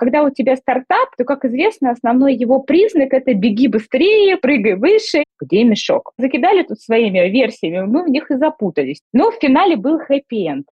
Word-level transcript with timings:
Когда 0.00 0.22
у 0.22 0.30
тебя 0.30 0.56
стартап, 0.56 1.10
то, 1.18 1.24
как 1.24 1.44
известно, 1.44 1.90
основной 1.90 2.34
его 2.34 2.60
признак– 2.60 3.08
это 3.12 3.34
беги 3.34 3.68
быстрее, 3.68 4.38
прыгай 4.38 4.74
выше, 4.74 5.24
где 5.38 5.62
мешок. 5.62 6.12
Закидали 6.16 6.62
тут 6.62 6.80
своими 6.80 7.28
версиями, 7.28 7.84
мы 7.84 8.04
в 8.04 8.08
них 8.08 8.30
и 8.30 8.36
запутались. 8.36 9.02
Но 9.12 9.30
в 9.30 9.34
финале 9.34 9.76
был 9.76 9.98
хэппи-энд. 9.98 10.64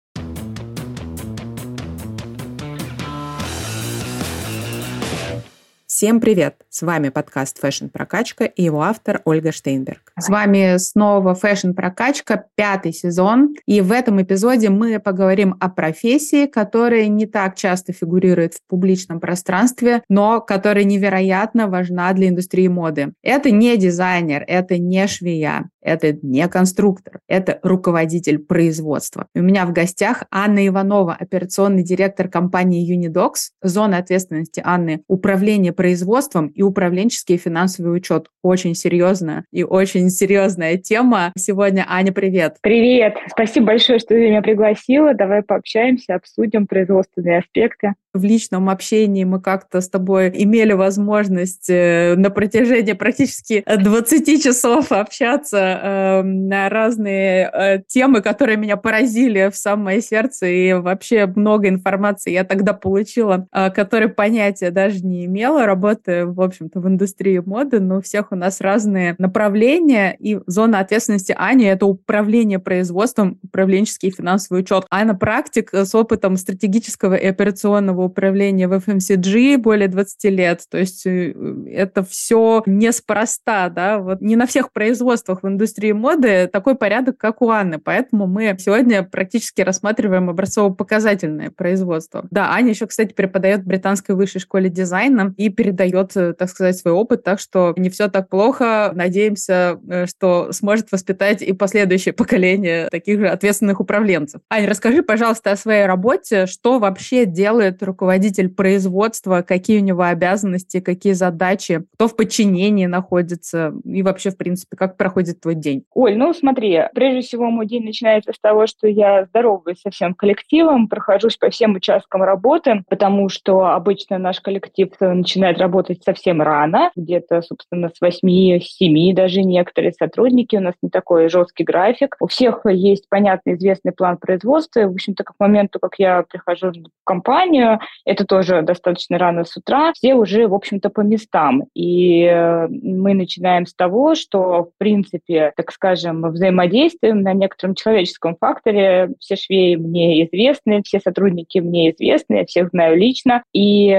Всем 5.99 6.21
привет! 6.21 6.55
С 6.69 6.81
вами 6.81 7.09
подкаст 7.09 7.61
Fashion 7.61 7.89
Прокачка 7.89 8.45
и 8.45 8.63
его 8.63 8.83
автор 8.83 9.21
Ольга 9.25 9.51
Штейнберг. 9.51 10.13
С 10.17 10.29
вами 10.29 10.77
снова 10.77 11.33
Fashion 11.33 11.73
Прокачка, 11.73 12.45
пятый 12.55 12.93
сезон. 12.93 13.53
И 13.65 13.81
в 13.81 13.91
этом 13.91 14.21
эпизоде 14.21 14.69
мы 14.69 15.01
поговорим 15.01 15.57
о 15.59 15.67
профессии, 15.67 16.45
которая 16.45 17.07
не 17.07 17.25
так 17.25 17.57
часто 17.57 17.91
фигурирует 17.91 18.53
в 18.53 18.61
публичном 18.69 19.19
пространстве, 19.19 20.01
но 20.07 20.39
которая 20.39 20.85
невероятно 20.85 21.67
важна 21.67 22.13
для 22.13 22.29
индустрии 22.29 22.69
моды. 22.69 23.11
Это 23.21 23.51
не 23.51 23.75
дизайнер, 23.75 24.45
это 24.47 24.77
не 24.77 25.05
швея, 25.05 25.69
это 25.81 26.17
не 26.21 26.47
конструктор, 26.47 27.19
это 27.27 27.59
руководитель 27.63 28.39
производства. 28.39 29.27
У 29.35 29.41
меня 29.41 29.65
в 29.65 29.73
гостях 29.73 30.23
Анна 30.31 30.67
Иванова, 30.67 31.15
операционный 31.19 31.83
директор 31.83 32.27
компании 32.27 32.85
Unidocs, 32.95 33.51
зона 33.61 33.97
ответственности 33.97 34.61
Анны– 34.63 35.03
управление 35.07 35.73
производством 35.73 36.47
и 36.47 36.61
управленческий 36.61 37.35
и 37.35 37.37
финансовый 37.37 37.95
учет. 37.95 38.27
Очень 38.41 38.75
серьезная 38.75 39.45
и 39.51 39.63
очень 39.63 40.09
серьезная 40.09 40.77
тема. 40.77 41.31
Сегодня, 41.37 41.85
Аня, 41.87 42.11
привет. 42.11 42.57
Привет. 42.61 43.15
Спасибо 43.27 43.67
большое, 43.67 43.99
что 43.99 44.09
ты 44.09 44.19
меня 44.19 44.41
пригласила. 44.41 45.13
Давай 45.13 45.43
пообщаемся, 45.43 46.15
обсудим 46.15 46.67
производственные 46.67 47.39
аспекты 47.39 47.93
в 48.19 48.23
личном 48.23 48.69
общении 48.69 49.23
мы 49.23 49.41
как-то 49.41 49.81
с 49.81 49.89
тобой 49.89 50.31
имели 50.33 50.73
возможность 50.73 51.69
э, 51.69 52.15
на 52.15 52.29
протяжении 52.29 52.93
практически 52.93 53.63
20 53.65 54.43
часов 54.43 54.91
общаться 54.91 55.57
э, 55.57 56.21
на 56.23 56.69
разные 56.69 57.49
э, 57.51 57.81
темы, 57.87 58.21
которые 58.21 58.57
меня 58.57 58.77
поразили 58.77 59.49
в 59.49 59.55
самое 59.55 60.01
сердце, 60.01 60.47
и 60.47 60.73
вообще 60.73 61.25
много 61.25 61.67
информации 61.69 62.31
я 62.31 62.43
тогда 62.43 62.73
получила, 62.73 63.47
э, 63.51 63.69
которой 63.71 64.09
понятия 64.09 64.71
даже 64.71 65.05
не 65.05 65.25
имела, 65.25 65.65
работая, 65.65 66.25
в 66.25 66.41
общем-то, 66.41 66.79
в 66.79 66.87
индустрии 66.87 67.39
моды, 67.39 67.79
но 67.79 67.97
у 67.97 68.01
всех 68.01 68.31
у 68.31 68.35
нас 68.35 68.61
разные 68.61 69.15
направления, 69.17 70.15
и 70.19 70.39
зона 70.45 70.79
ответственности 70.79 71.33
Ани— 71.37 71.65
это 71.65 71.85
управление 71.85 72.59
производством, 72.59 73.39
управленческий 73.43 74.09
и 74.09 74.11
финансовый 74.11 74.61
учет. 74.61 74.85
Аня 74.89 75.13
практик 75.13 75.69
с 75.73 75.93
опытом 75.95 76.37
стратегического 76.37 77.15
и 77.15 77.25
операционного 77.27 78.03
управления 78.09 78.67
в 78.67 78.73
FMCG 78.73 79.57
более 79.57 79.87
20 79.87 80.23
лет. 80.25 80.63
То 80.69 80.77
есть 80.77 81.05
э, 81.05 81.33
это 81.71 82.03
все 82.03 82.63
неспроста, 82.65 83.69
да, 83.69 83.99
вот 83.99 84.21
не 84.21 84.35
на 84.35 84.45
всех 84.45 84.71
производствах 84.71 85.43
в 85.43 85.47
индустрии 85.47 85.91
моды 85.91 86.47
такой 86.51 86.75
порядок, 86.75 87.17
как 87.17 87.41
у 87.41 87.49
Анны. 87.49 87.79
Поэтому 87.79 88.27
мы 88.27 88.55
сегодня 88.59 89.03
практически 89.03 89.61
рассматриваем 89.61 90.29
образцово-показательное 90.29 91.51
производство. 91.51 92.27
Да, 92.31 92.51
Аня 92.53 92.69
еще, 92.69 92.87
кстати, 92.87 93.13
преподает 93.13 93.61
в 93.61 93.67
Британской 93.67 94.15
высшей 94.15 94.41
школе 94.41 94.69
дизайна 94.69 95.33
и 95.37 95.49
передает, 95.49 96.15
э, 96.15 96.33
так 96.33 96.49
сказать, 96.49 96.77
свой 96.77 96.93
опыт, 96.93 97.23
так 97.23 97.39
что 97.39 97.73
не 97.77 97.89
все 97.89 98.07
так 98.07 98.29
плохо. 98.29 98.91
Надеемся, 98.93 99.79
э, 99.89 100.05
что 100.05 100.51
сможет 100.51 100.91
воспитать 100.91 101.41
и 101.41 101.53
последующее 101.53 102.13
поколение 102.13 102.89
таких 102.89 103.19
же 103.19 103.27
ответственных 103.27 103.79
управленцев. 103.79 104.41
Аня, 104.49 104.69
расскажи, 104.69 105.03
пожалуйста, 105.03 105.51
о 105.51 105.55
своей 105.55 105.85
работе, 105.85 106.45
что 106.45 106.79
вообще 106.79 107.25
делает 107.25 107.81
руководитель 107.89 108.49
производства, 108.49 109.41
какие 109.41 109.79
у 109.79 109.83
него 109.83 110.03
обязанности, 110.03 110.79
какие 110.79 111.13
задачи, 111.13 111.83
кто 111.95 112.07
в 112.07 112.15
подчинении 112.15 112.85
находится 112.85 113.73
и 113.83 114.01
вообще, 114.01 114.31
в 114.31 114.37
принципе, 114.37 114.77
как 114.77 114.97
проходит 114.97 115.41
твой 115.41 115.55
день? 115.55 115.83
Оль, 115.93 116.17
ну 116.17 116.33
смотри, 116.33 116.81
прежде 116.93 117.21
всего 117.21 117.49
мой 117.49 117.65
день 117.65 117.83
начинается 117.83 118.33
с 118.33 118.39
того, 118.39 118.67
что 118.67 118.87
я 118.87 119.25
здороваюсь 119.25 119.81
со 119.81 119.89
всем 119.91 120.13
коллективом, 120.13 120.87
прохожусь 120.87 121.37
по 121.37 121.49
всем 121.49 121.75
участкам 121.75 122.23
работы, 122.23 122.83
потому 122.89 123.29
что 123.29 123.67
обычно 123.67 124.17
наш 124.17 124.39
коллектив 124.39 124.89
начинает 124.99 125.57
работать 125.59 126.03
совсем 126.03 126.41
рано, 126.41 126.91
где-то, 126.95 127.41
собственно, 127.41 127.89
с 127.89 128.01
8-7 128.01 129.13
даже 129.13 129.41
некоторые 129.43 129.93
сотрудники, 129.93 130.55
у 130.55 130.61
нас 130.61 130.75
не 130.81 130.89
такой 130.89 131.29
жесткий 131.29 131.63
график. 131.63 132.15
У 132.19 132.27
всех 132.27 132.61
есть 132.65 133.09
понятный, 133.09 133.55
известный 133.55 133.91
план 133.91 134.17
производства. 134.17 134.81
В 134.81 134.91
общем-то, 134.91 135.23
к 135.23 135.33
моменту, 135.39 135.79
как 135.79 135.95
я 135.97 136.23
прихожу 136.23 136.71
в 136.71 137.03
компанию, 137.03 137.78
это 138.05 138.25
тоже 138.25 138.61
достаточно 138.61 139.17
рано 139.17 139.45
с 139.45 139.55
утра, 139.57 139.91
все 139.93 140.15
уже, 140.15 140.47
в 140.47 140.53
общем-то, 140.53 140.89
по 140.89 141.01
местам. 141.01 141.63
И 141.73 142.23
э, 142.23 142.67
мы 142.69 143.13
начинаем 143.13 143.65
с 143.65 143.73
того, 143.73 144.15
что, 144.15 144.63
в 144.63 144.71
принципе, 144.77 145.53
так 145.55 145.71
скажем, 145.71 146.21
взаимодействуем 146.21 147.21
на 147.21 147.33
некотором 147.33 147.75
человеческом 147.75 148.35
факторе. 148.39 149.11
Все 149.19 149.35
швеи 149.35 149.75
мне 149.75 150.25
известны, 150.25 150.81
все 150.83 150.99
сотрудники 150.99 151.59
мне 151.59 151.91
известны, 151.91 152.35
я 152.35 152.45
всех 152.45 152.69
знаю 152.69 152.97
лично. 152.97 153.43
И, 153.53 153.89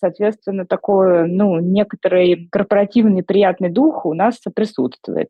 соответственно, 0.00 0.66
такой, 0.66 1.28
ну, 1.28 1.58
некоторый 1.60 2.48
корпоративный 2.50 3.22
приятный 3.22 3.70
дух 3.70 4.06
у 4.06 4.14
нас 4.14 4.38
присутствует. 4.54 5.28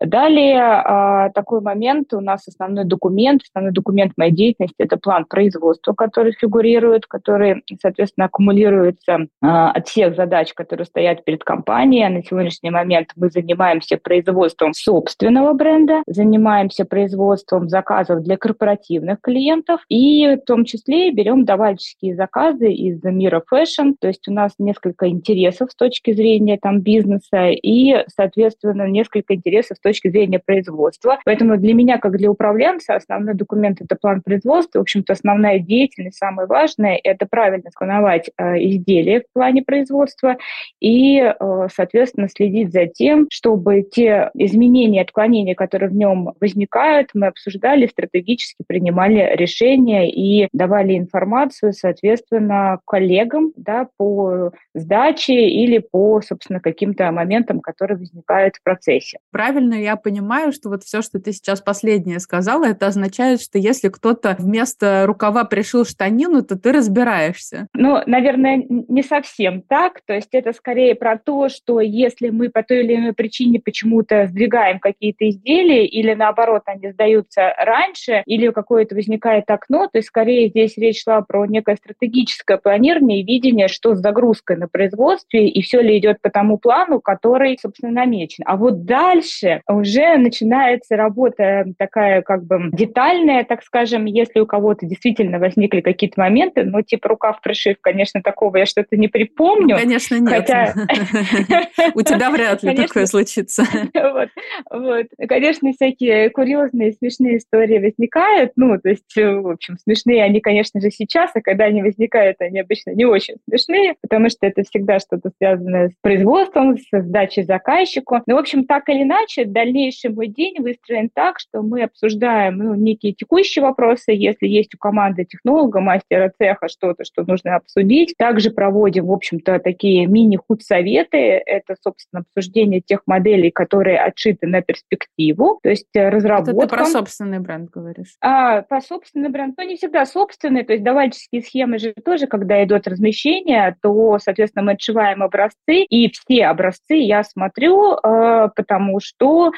Далее 0.00 0.60
а, 0.60 1.30
такой 1.30 1.60
момент, 1.60 2.12
у 2.14 2.20
нас 2.20 2.46
основной 2.46 2.84
документ, 2.84 3.42
основной 3.42 3.72
документ 3.72 4.12
моей 4.16 4.32
деятельности– 4.32 4.76
это 4.78 4.96
план 4.96 5.24
производства, 5.24 5.92
который 5.92 6.32
фигурирует, 6.32 7.06
который 7.06 7.47
который, 7.48 7.62
соответственно, 7.80 8.26
аккумулируется 8.26 9.26
а, 9.42 9.70
от 9.70 9.88
всех 9.88 10.14
задач, 10.16 10.52
которые 10.54 10.86
стоят 10.86 11.24
перед 11.24 11.44
компанией. 11.44 12.08
На 12.08 12.22
сегодняшний 12.22 12.70
момент 12.70 13.10
мы 13.16 13.30
занимаемся 13.30 13.98
производством 13.98 14.72
собственного 14.74 15.52
бренда, 15.52 16.02
занимаемся 16.06 16.84
производством 16.84 17.68
заказов 17.68 18.22
для 18.22 18.36
корпоративных 18.36 19.20
клиентов 19.20 19.80
и 19.88 20.36
в 20.36 20.44
том 20.46 20.64
числе 20.64 21.10
берем 21.12 21.44
давальческие 21.44 22.14
заказы 22.14 22.70
из 22.72 23.02
мира 23.02 23.42
fashion. 23.46 23.92
То 24.00 24.08
есть 24.08 24.26
у 24.28 24.32
нас 24.32 24.52
несколько 24.58 25.08
интересов 25.08 25.70
с 25.72 25.76
точки 25.76 26.12
зрения 26.12 26.58
там, 26.60 26.80
бизнеса 26.80 27.48
и, 27.50 28.04
соответственно, 28.14 28.86
несколько 28.88 29.34
интересов 29.34 29.78
с 29.78 29.80
точки 29.80 30.08
зрения 30.08 30.38
производства. 30.38 31.18
Поэтому 31.24 31.56
для 31.56 31.74
меня, 31.74 31.98
как 31.98 32.16
для 32.16 32.30
управленца, 32.30 32.94
основной 32.94 33.34
документ– 33.34 33.80
это 33.80 33.96
план 33.96 34.22
производства. 34.22 34.78
В 34.78 34.82
общем-то, 34.82 35.12
основная 35.12 35.58
деятельность, 35.58 36.18
самое 36.18 36.46
важное– 36.48 36.98
это 37.04 37.26
правильно 37.38 37.70
спланировать 37.70 38.30
э, 38.36 38.58
изделия 38.64 39.20
в 39.20 39.32
плане 39.32 39.62
производства 39.62 40.38
и, 40.80 41.20
э, 41.20 41.68
соответственно, 41.72 42.28
следить 42.28 42.72
за 42.72 42.86
тем, 42.86 43.28
чтобы 43.30 43.82
те 43.82 44.30
изменения, 44.34 45.02
отклонения, 45.02 45.54
которые 45.54 45.88
в 45.88 45.94
нем 45.94 46.32
возникают, 46.40 47.10
мы 47.14 47.28
обсуждали, 47.28 47.86
стратегически 47.86 48.64
принимали 48.66 49.36
решения 49.36 50.10
и 50.10 50.48
давали 50.52 50.98
информацию, 50.98 51.72
соответственно, 51.74 52.80
коллегам 52.84 53.52
да, 53.56 53.86
по 53.96 54.50
сдаче 54.74 55.34
или 55.34 55.78
по, 55.78 56.20
собственно, 56.20 56.58
каким-то 56.58 57.08
моментам, 57.12 57.60
которые 57.60 57.98
возникают 57.98 58.56
в 58.56 58.64
процессе. 58.64 59.18
Правильно 59.30 59.74
я 59.74 59.94
понимаю, 59.94 60.50
что 60.50 60.70
вот 60.70 60.82
все, 60.82 61.02
что 61.02 61.20
ты 61.20 61.30
сейчас 61.30 61.60
последнее 61.60 62.18
сказала, 62.18 62.64
это 62.64 62.88
означает, 62.88 63.40
что 63.40 63.58
если 63.58 63.90
кто-то 63.90 64.34
вместо 64.40 65.04
рукава 65.06 65.44
пришил 65.44 65.84
штанину, 65.84 66.42
то 66.42 66.58
ты 66.58 66.72
разбираешься 66.72 67.27
разбираешься? 67.28 67.68
Ну, 67.74 68.00
наверное, 68.06 68.64
не 68.68 69.02
совсем 69.02 69.62
так. 69.62 70.00
То 70.06 70.14
есть 70.14 70.28
это 70.32 70.52
скорее 70.52 70.94
про 70.94 71.18
то, 71.18 71.48
что 71.48 71.80
если 71.80 72.30
мы 72.30 72.50
по 72.50 72.62
той 72.62 72.84
или 72.84 72.96
иной 72.96 73.12
причине 73.12 73.60
почему-то 73.60 74.26
сдвигаем 74.26 74.78
какие-то 74.78 75.28
изделия 75.28 75.86
или 75.86 76.14
наоборот 76.14 76.62
они 76.66 76.90
сдаются 76.90 77.54
раньше 77.58 78.22
или 78.26 78.50
какое-то 78.50 78.94
возникает 78.94 79.50
окно, 79.50 79.86
то 79.86 79.98
есть 79.98 80.08
скорее 80.08 80.48
здесь 80.48 80.76
речь 80.76 81.02
шла 81.02 81.20
про 81.22 81.46
некое 81.46 81.76
стратегическое 81.76 82.58
планирование 82.58 83.20
и 83.20 83.24
видение, 83.24 83.68
что 83.68 83.94
с 83.94 84.00
загрузкой 84.00 84.56
на 84.56 84.68
производстве 84.68 85.48
и 85.48 85.62
все 85.62 85.80
ли 85.80 85.98
идет 85.98 86.20
по 86.20 86.30
тому 86.30 86.58
плану, 86.58 87.00
который, 87.00 87.58
собственно, 87.60 87.92
намечен. 87.92 88.44
А 88.46 88.56
вот 88.56 88.84
дальше 88.84 89.62
уже 89.68 90.16
начинается 90.16 90.96
работа 90.96 91.66
такая 91.78 92.22
как 92.22 92.44
бы 92.44 92.70
детальная, 92.72 93.44
так 93.44 93.62
скажем, 93.62 94.04
если 94.06 94.40
у 94.40 94.46
кого-то 94.46 94.86
действительно 94.86 95.38
возникли 95.38 95.80
какие-то 95.80 96.20
моменты, 96.20 96.64
ну, 96.64 96.82
типа 96.82 97.08
рукав 97.18 97.40
пришив, 97.42 97.76
конечно, 97.80 98.22
такого 98.22 98.56
я 98.58 98.66
что-то 98.66 98.96
не 98.96 99.08
припомню. 99.08 99.74
Ну, 99.74 99.82
конечно, 99.82 100.14
нет. 100.18 100.30
Хотя... 100.30 100.74
У 101.94 102.02
тебя 102.02 102.30
вряд 102.30 102.62
ли 102.62 102.76
такое 102.76 103.06
случится. 103.06 103.64
Конечно, 105.28 105.72
всякие 105.72 106.30
курьезные, 106.30 106.92
смешные 106.92 107.38
истории 107.38 107.78
возникают. 107.78 108.52
Ну, 108.56 108.78
то 108.78 108.88
есть, 108.88 109.14
в 109.16 109.50
общем, 109.50 109.76
смешные 109.78 110.22
они, 110.22 110.40
конечно 110.40 110.80
же, 110.80 110.90
сейчас, 110.90 111.30
а 111.34 111.40
когда 111.40 111.64
они 111.64 111.82
возникают, 111.82 112.36
они 112.40 112.60
обычно 112.60 112.90
не 112.90 113.04
очень 113.04 113.36
смешные, 113.48 113.94
потому 114.00 114.28
что 114.30 114.46
это 114.46 114.62
всегда 114.62 114.98
что-то 114.98 115.30
связанное 115.38 115.88
с 115.88 115.92
производством, 116.00 116.76
с 116.78 116.86
сдачей 116.92 117.42
заказчику. 117.42 118.20
Ну, 118.26 118.36
в 118.36 118.38
общем, 118.38 118.64
так 118.64 118.88
или 118.88 119.02
иначе, 119.02 119.44
дальнейший 119.44 120.10
мой 120.10 120.28
день 120.28 120.56
выстроен 120.58 121.10
так, 121.12 121.38
что 121.38 121.62
мы 121.62 121.82
обсуждаем 121.82 122.58
ну, 122.58 122.74
некие 122.74 123.12
текущие 123.12 123.62
вопросы, 123.62 124.12
если 124.12 124.46
есть 124.46 124.74
у 124.74 124.78
команды 124.78 125.24
технолога, 125.24 125.80
мастера 125.80 126.32
цеха 126.38 126.68
что-то, 126.68 127.04
что 127.08 127.24
нужно 127.26 127.56
обсудить. 127.56 128.14
Также 128.16 128.50
проводим, 128.50 129.06
в 129.06 129.12
общем-то, 129.12 129.58
такие 129.58 130.06
мини-худсоветы. 130.06 131.42
Это, 131.44 131.76
собственно, 131.82 132.24
обсуждение 132.28 132.80
тех 132.80 133.00
моделей, 133.06 133.50
которые 133.50 133.98
отшиты 133.98 134.46
на 134.46 134.62
перспективу, 134.62 135.58
то 135.62 135.70
есть 135.70 135.86
разработка. 135.94 136.52
Это 136.52 136.60
ты 136.60 136.68
про 136.68 136.84
собственный 136.86 137.40
бренд 137.40 137.70
говоришь? 137.70 138.16
А, 138.20 138.62
по 138.62 138.80
собственный 138.80 139.28
бренд, 139.28 139.54
но 139.56 139.64
не 139.64 139.76
всегда 139.76 140.04
собственный, 140.06 140.64
то 140.64 140.72
есть 140.72 140.84
давальческие 140.84 141.42
схемы 141.42 141.78
же 141.78 141.94
тоже, 142.04 142.26
когда 142.26 142.62
идет 142.64 142.86
размещение, 142.86 143.76
то, 143.82 144.18
соответственно, 144.18 144.64
мы 144.64 144.72
отшиваем 144.72 145.22
образцы, 145.22 145.82
и 145.88 146.10
все 146.10 146.46
образцы 146.46 146.94
я 146.94 147.22
смотрю, 147.24 147.94
э, 147.94 148.48
потому 148.54 149.00
что 149.00 149.50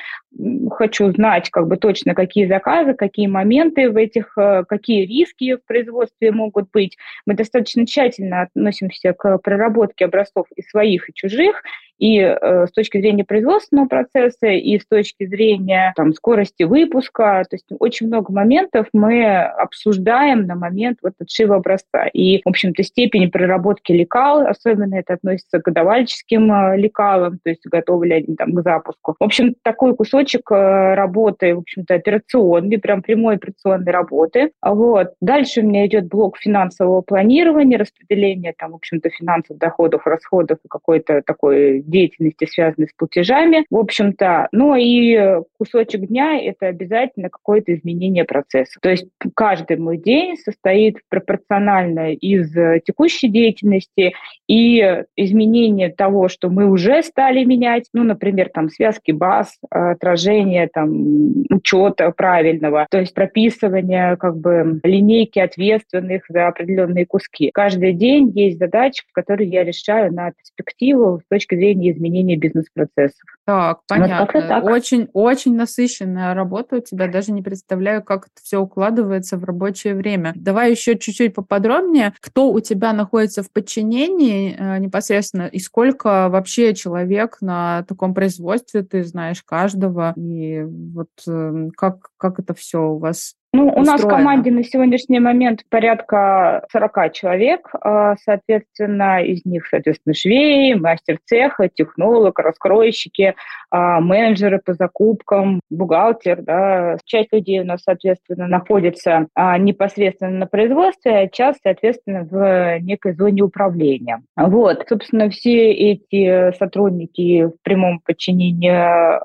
хочу 0.70 1.12
знать 1.12 1.50
как 1.50 1.66
бы 1.66 1.76
точно, 1.76 2.14
какие 2.14 2.46
заказы, 2.46 2.94
какие 2.94 3.26
моменты 3.26 3.90
в 3.90 3.96
этих, 3.96 4.36
э, 4.38 4.64
какие 4.68 5.06
риски 5.06 5.56
в 5.56 5.64
производстве 5.66 6.32
могут 6.32 6.70
быть. 6.70 6.96
Мы 7.26 7.34
достаточно 7.40 7.86
тщательно 7.86 8.42
относимся 8.42 9.12
к 9.12 9.38
проработке 9.38 10.04
образцов 10.04 10.46
и 10.54 10.62
своих, 10.62 11.08
и 11.08 11.14
чужих, 11.14 11.62
и 12.00 12.18
э, 12.18 12.66
с 12.66 12.72
точки 12.72 12.98
зрения 12.98 13.24
производственного 13.24 13.86
процесса, 13.86 14.48
и 14.48 14.78
с 14.78 14.86
точки 14.86 15.26
зрения 15.26 15.92
там, 15.96 16.14
скорости 16.14 16.62
выпуска. 16.62 17.44
То 17.48 17.56
есть 17.56 17.66
очень 17.78 18.06
много 18.06 18.32
моментов 18.32 18.88
мы 18.94 19.36
обсуждаем 19.36 20.46
на 20.46 20.54
момент 20.54 20.98
вот 21.02 21.12
отшива 21.20 21.56
образца. 21.56 22.06
И, 22.12 22.40
в 22.42 22.48
общем-то, 22.48 22.82
степень 22.82 23.30
проработки 23.30 23.92
лекал, 23.92 24.46
особенно 24.46 24.94
это 24.94 25.14
относится 25.14 25.60
к 25.60 25.70
давальческим 25.70 26.50
э, 26.50 26.78
лекалам, 26.78 27.38
то 27.42 27.50
есть 27.50 27.66
готовы 27.66 28.06
ли 28.06 28.14
они 28.14 28.34
там 28.34 28.54
к 28.54 28.62
запуску. 28.62 29.16
В 29.20 29.24
общем, 29.24 29.54
такой 29.62 29.94
кусочек 29.94 30.50
э, 30.50 30.94
работы, 30.94 31.54
в 31.54 31.58
общем-то, 31.58 31.94
операционный, 31.94 32.78
прям 32.78 33.02
прямой 33.02 33.34
операционной 33.34 33.92
работы. 33.92 34.52
Вот. 34.62 35.12
Дальше 35.20 35.60
у 35.60 35.66
меня 35.66 35.86
идет 35.86 36.08
блок 36.08 36.38
финансового 36.38 37.02
планирования, 37.02 37.76
распределения 37.76 38.54
там, 38.56 38.72
в 38.72 38.76
общем-то, 38.76 39.10
финансов, 39.10 39.58
доходов, 39.58 40.06
расходов 40.06 40.58
и 40.64 40.68
какой-то 40.68 41.20
такой 41.26 41.82
деятельности, 41.90 42.46
связанной 42.46 42.88
с 42.88 42.94
платежами, 42.96 43.64
в 43.70 43.76
общем-то. 43.76 44.48
Ну 44.52 44.74
и 44.76 45.40
кусочек 45.58 46.06
дня– 46.06 46.40
это 46.42 46.68
обязательно 46.68 47.28
какое-то 47.28 47.74
изменение 47.74 48.24
процесса. 48.24 48.78
То 48.80 48.90
есть 48.90 49.06
каждый 49.34 49.76
мой 49.76 49.98
день 49.98 50.36
состоит 50.36 50.98
пропорционально 51.08 52.12
из 52.12 52.52
текущей 52.84 53.28
деятельности 53.28 54.12
и 54.48 55.04
изменения 55.16 55.90
того, 55.90 56.28
что 56.28 56.48
мы 56.48 56.70
уже 56.70 57.02
стали 57.02 57.44
менять, 57.44 57.88
ну, 57.92 58.04
например, 58.04 58.48
там 58.48 58.68
связки 58.68 59.10
баз, 59.12 59.58
отражение 59.70 60.68
там 60.72 61.44
учета 61.50 62.10
правильного, 62.12 62.86
то 62.90 62.98
есть 62.98 63.14
прописывание 63.14 64.16
как 64.16 64.36
бы 64.36 64.80
линейки 64.84 65.38
ответственных 65.38 66.24
за 66.28 66.48
определенные 66.48 67.06
куски. 67.06 67.50
Каждый 67.52 67.92
день 67.92 68.30
есть 68.34 68.58
задачи, 68.58 69.02
которые 69.12 69.48
я 69.50 69.64
решаю 69.64 70.12
на 70.12 70.32
перспективу 70.32 71.20
с 71.24 71.28
точки 71.28 71.54
зрения 71.54 71.79
внедрение 71.80 71.92
изменения 71.92 72.36
бизнес-процессов. 72.36 73.22
Так, 73.44 73.80
понятно. 73.88 74.28
Вот 74.32 74.48
так. 74.48 74.64
Очень, 74.64 75.08
очень 75.12 75.56
насыщенная 75.56 76.34
работа 76.34 76.76
у 76.76 76.80
тебя. 76.80 77.08
Даже 77.08 77.32
не 77.32 77.42
представляю, 77.42 78.02
как 78.02 78.26
это 78.26 78.42
все 78.42 78.58
укладывается 78.58 79.36
в 79.36 79.44
рабочее 79.44 79.94
время. 79.94 80.32
Давай 80.36 80.70
еще 80.70 80.98
чуть-чуть 80.98 81.34
поподробнее. 81.34 82.14
Кто 82.20 82.50
у 82.52 82.60
тебя 82.60 82.92
находится 82.92 83.42
в 83.42 83.50
подчинении 83.50 84.54
э, 84.56 84.78
непосредственно 84.78 85.46
и 85.46 85.58
сколько 85.58 86.28
вообще 86.28 86.74
человек 86.74 87.38
на 87.40 87.84
таком 87.88 88.14
производстве? 88.14 88.82
Ты 88.82 89.04
знаешь 89.04 89.42
каждого. 89.42 90.12
И 90.16 90.62
вот 90.62 91.08
э, 91.26 91.68
как, 91.76 92.10
как 92.16 92.38
это 92.38 92.54
все 92.54 92.82
у 92.82 92.98
вас 92.98 93.34
ну, 93.52 93.72
у 93.74 93.82
нас 93.82 94.00
в 94.00 94.06
команде 94.06 94.52
на 94.52 94.62
сегодняшний 94.62 95.18
момент 95.18 95.64
порядка 95.68 96.64
40 96.70 97.12
человек, 97.12 97.68
а, 97.80 98.14
соответственно, 98.24 99.24
из 99.24 99.44
них, 99.44 99.66
соответственно, 99.66 100.14
швеи, 100.14 100.74
мастер 100.74 101.18
цеха, 101.24 101.68
технолог, 101.68 102.38
раскройщики, 102.38 103.34
а, 103.70 104.00
менеджеры 104.00 104.60
по 104.64 104.74
закупкам, 104.74 105.60
бухгалтер, 105.68 106.42
да. 106.42 106.96
Часть 107.04 107.32
людей 107.32 107.60
у 107.60 107.64
нас, 107.64 107.82
соответственно, 107.82 108.46
находится 108.46 109.26
а, 109.34 109.58
непосредственно 109.58 110.38
на 110.38 110.46
производстве, 110.46 111.18
а 111.18 111.28
часть, 111.28 111.58
соответственно, 111.64 112.28
в 112.30 112.78
некой 112.80 113.14
зоне 113.14 113.42
управления. 113.42 114.22
Вот, 114.36 114.84
собственно, 114.88 115.28
все 115.28 115.72
эти 115.72 116.56
сотрудники 116.56 117.46
в 117.46 117.54
прямом 117.64 117.98
подчинении 117.98 118.70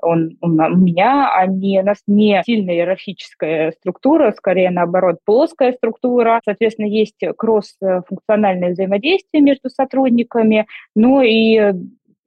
он, 0.04 0.36
у 0.40 0.48
меня, 0.48 1.32
они, 1.32 1.78
у 1.80 1.84
нас 1.84 1.98
не 2.08 2.42
сильно 2.44 2.72
иерархическая 2.72 3.70
структура, 3.70 4.15
структура, 4.16 4.32
скорее 4.36 4.70
наоборот, 4.70 5.16
плоская 5.24 5.72
структура. 5.72 6.40
Соответственно, 6.44 6.86
есть 6.86 7.20
кросс-функциональное 7.36 8.72
взаимодействие 8.72 9.42
между 9.42 9.70
сотрудниками, 9.70 10.66
ну 10.94 11.22
и 11.22 11.72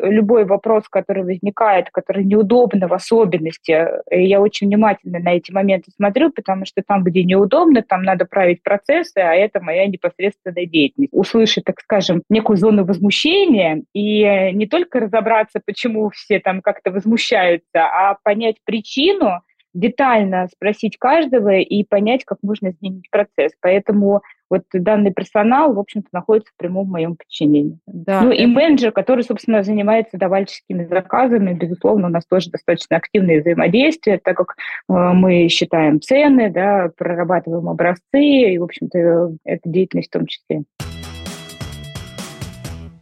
любой 0.01 0.45
вопрос, 0.45 0.87
который 0.87 1.23
возникает, 1.23 1.89
который 1.91 2.23
неудобно 2.23 2.87
в 2.87 2.93
особенности, 2.93 3.85
я 4.09 4.39
очень 4.39 4.67
внимательно 4.67 5.19
на 5.19 5.35
эти 5.35 5.51
моменты 5.51 5.91
смотрю, 5.93 6.31
потому 6.31 6.65
что 6.65 6.81
там, 6.87 7.03
где 7.03 7.25
неудобно, 7.25 7.81
там 7.81 8.03
надо 8.03 8.23
править 8.25 8.63
процессы, 8.63 9.17
а 9.17 9.35
это 9.35 9.59
моя 9.59 9.87
непосредственная 9.87 10.65
деятельность. 10.67 11.11
Услышать, 11.11 11.65
так 11.65 11.81
скажем, 11.81 12.23
некую 12.29 12.55
зону 12.55 12.85
возмущения 12.85 13.83
и 13.93 14.51
не 14.53 14.67
только 14.67 15.01
разобраться, 15.01 15.59
почему 15.65 16.09
все 16.11 16.39
там 16.39 16.61
как-то 16.61 16.91
возмущаются, 16.91 17.81
а 17.81 18.15
понять 18.23 18.55
причину, 18.63 19.41
детально 19.73 20.47
спросить 20.47 20.97
каждого 20.97 21.57
и 21.57 21.83
понять, 21.83 22.25
как 22.25 22.39
можно 22.41 22.69
изменить 22.69 23.09
процесс. 23.09 23.53
Поэтому 23.61 24.21
вот 24.49 24.63
данный 24.73 25.13
персонал, 25.13 25.73
в 25.73 25.79
общем-то, 25.79 26.07
находится 26.11 26.51
в 26.53 26.57
прямом 26.57 26.89
моем 26.89 27.15
подчинении. 27.15 27.77
Да, 27.85 28.21
ну 28.21 28.31
это... 28.31 28.41
и 28.41 28.45
менеджер, 28.47 28.91
который, 28.91 29.23
собственно, 29.23 29.63
занимается 29.63 30.17
давальческими 30.17 30.85
заказами, 30.85 31.53
безусловно, 31.53 32.07
у 32.07 32.11
нас 32.11 32.25
тоже 32.25 32.49
достаточно 32.49 32.97
активное 32.97 33.41
взаимодействие, 33.41 34.19
так 34.23 34.37
как 34.37 34.55
э, 34.89 34.93
мы 34.93 35.47
считаем 35.49 36.01
цены, 36.01 36.49
да, 36.49 36.89
прорабатываем 36.97 37.69
образцы, 37.69 38.01
и, 38.19 38.57
в 38.57 38.63
общем-то, 38.63 39.35
это 39.43 39.61
деятельность 39.69 40.09
в 40.09 40.13
том 40.13 40.25
числе. 40.25 40.63